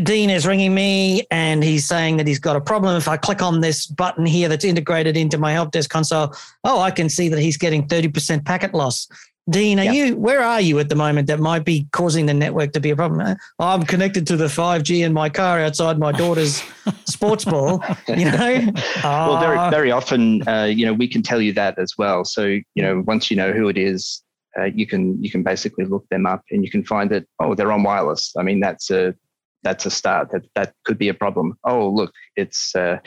[0.02, 2.96] Dean is ringing me and he's saying that he's got a problem.
[2.96, 6.34] If I click on this button here that's integrated into my help desk console,
[6.64, 9.06] oh, I can see that he's getting 30% packet loss.
[9.50, 9.94] Dean, are yep.
[9.94, 12.90] you where are you at the moment that might be causing the network to be
[12.90, 13.36] a problem?
[13.58, 16.62] I'm connected to the 5G in my car outside my daughter's
[17.04, 17.84] sports ball.
[18.08, 18.72] You know,
[19.04, 19.70] well, very ah.
[19.70, 22.24] very often, uh, you know, we can tell you that as well.
[22.24, 24.22] So you know, once you know who it is,
[24.58, 27.54] uh, you can you can basically look them up and you can find that oh
[27.54, 28.32] they're on wireless.
[28.38, 29.14] I mean that's a
[29.64, 30.30] that's a start.
[30.30, 31.54] That that could be a problem.
[31.64, 32.98] Oh look, it's uh,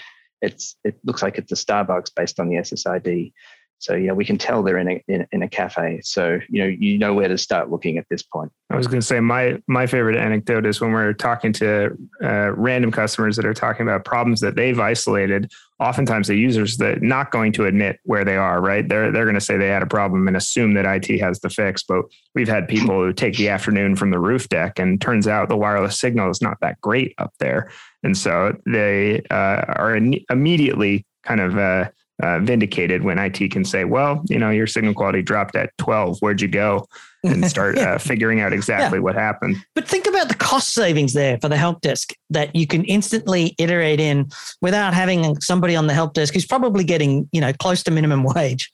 [0.42, 3.32] it's it looks like it's a Starbucks based on the SSID.
[3.80, 6.02] So yeah, we can tell they're in a in, in, a cafe.
[6.04, 8.52] So you know you know where to start looking at this point.
[8.70, 12.54] I was going to say my my favorite anecdote is when we're talking to uh,
[12.54, 15.52] random customers that are talking about problems that they've isolated.
[15.80, 18.60] Oftentimes, the users that not going to admit where they are.
[18.62, 18.88] Right?
[18.88, 21.50] They're they're going to say they had a problem and assume that IT has the
[21.50, 21.84] fix.
[21.84, 25.50] But we've had people who take the afternoon from the roof deck, and turns out
[25.50, 27.72] the wireless signal is not that great up there,
[28.02, 31.90] and so they uh, are in, immediately kind of uh,
[32.22, 36.20] uh, vindicated when IT can say, well, you know, your signal quality dropped at 12.
[36.20, 36.88] Where'd you go?
[37.24, 39.04] And start uh, figuring out exactly yeah.
[39.04, 39.58] what happened.
[39.76, 43.56] But think about the cost savings there for the help desk that you can instantly
[43.58, 44.30] iterate in
[44.62, 48.24] without having somebody on the help desk who's probably getting, you know, close to minimum
[48.24, 48.72] wage,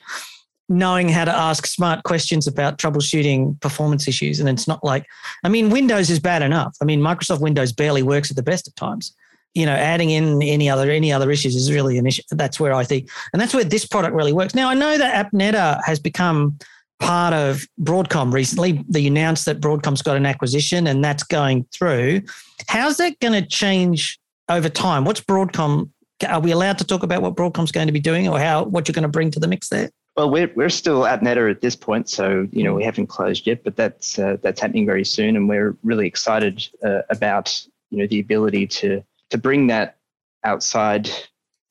[0.69, 4.39] knowing how to ask smart questions about troubleshooting performance issues.
[4.39, 5.05] And it's not like,
[5.43, 6.75] I mean, Windows is bad enough.
[6.81, 9.13] I mean, Microsoft Windows barely works at the best of times
[9.53, 12.23] you know, adding in any other any other issues is really an issue.
[12.31, 14.55] That's where I think, and that's where this product really works.
[14.55, 16.57] Now I know that AppNeta has become
[16.99, 18.83] part of Broadcom recently.
[18.87, 22.21] They announced that Broadcom's got an acquisition, and that's going through.
[22.67, 25.05] How's that going to change over time?
[25.05, 25.89] What's Broadcom?
[26.27, 28.87] Are we allowed to talk about what Broadcom's going to be doing, or how what
[28.87, 29.89] you're going to bring to the mix there?
[30.15, 33.63] Well, we're we're still AppNeta at this point, so you know we haven't closed yet,
[33.63, 38.07] but that's uh, that's happening very soon, and we're really excited uh, about you know
[38.07, 39.03] the ability to
[39.34, 39.97] to bring that
[40.43, 41.09] outside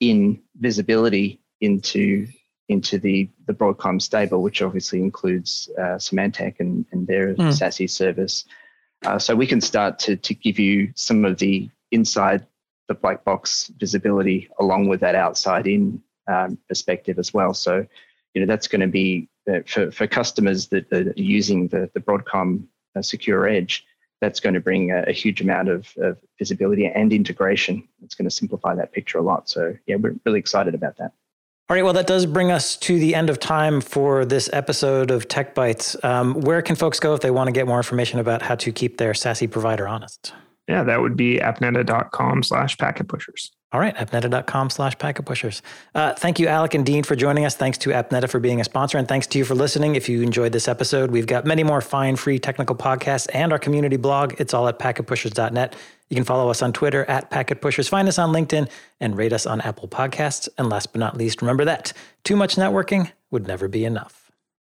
[0.01, 2.27] in visibility into
[2.67, 7.51] into the the Broadcom stable, which obviously includes uh, Symantec and, and their mm.
[7.51, 8.45] SASE service.
[9.05, 12.45] Uh, so we can start to to give you some of the inside
[12.89, 17.53] the black box visibility along with that outside in um, perspective as well.
[17.53, 17.85] So
[18.33, 22.01] you know that's going to be uh, for for customers that are using the the
[22.01, 23.85] Broadcom uh, Secure Edge
[24.23, 27.87] that's going to bring a, a huge amount of, of, visibility and integration.
[28.03, 29.49] It's going to simplify that picture a lot.
[29.49, 31.11] So, yeah, we're really excited about that.
[31.69, 35.11] All right, well, that does bring us to the end of time for this episode
[35.11, 36.01] of Tech Bytes.
[36.03, 38.71] Um, where can folks go if they want to get more information about how to
[38.71, 40.33] keep their SASE provider honest?
[40.67, 43.51] Yeah, that would be appneta.com slash packet pushers.
[43.73, 45.63] All right, appneta.com slash packet pushers.
[45.95, 47.55] Uh, thank you, Alec and Dean, for joining us.
[47.55, 49.95] Thanks to AppNeta for being a sponsor, and thanks to you for listening.
[49.95, 53.57] If you enjoyed this episode, we've got many more fine, free technical podcasts and our
[53.57, 54.35] community blog.
[54.39, 55.75] It's all at packetpushers.net.
[56.09, 58.69] You can follow us on Twitter at packetpushers, find us on LinkedIn,
[58.99, 60.47] and rate us on Apple Podcasts.
[60.59, 61.93] And last but not least, remember that
[62.23, 64.22] too much networking would never be enough.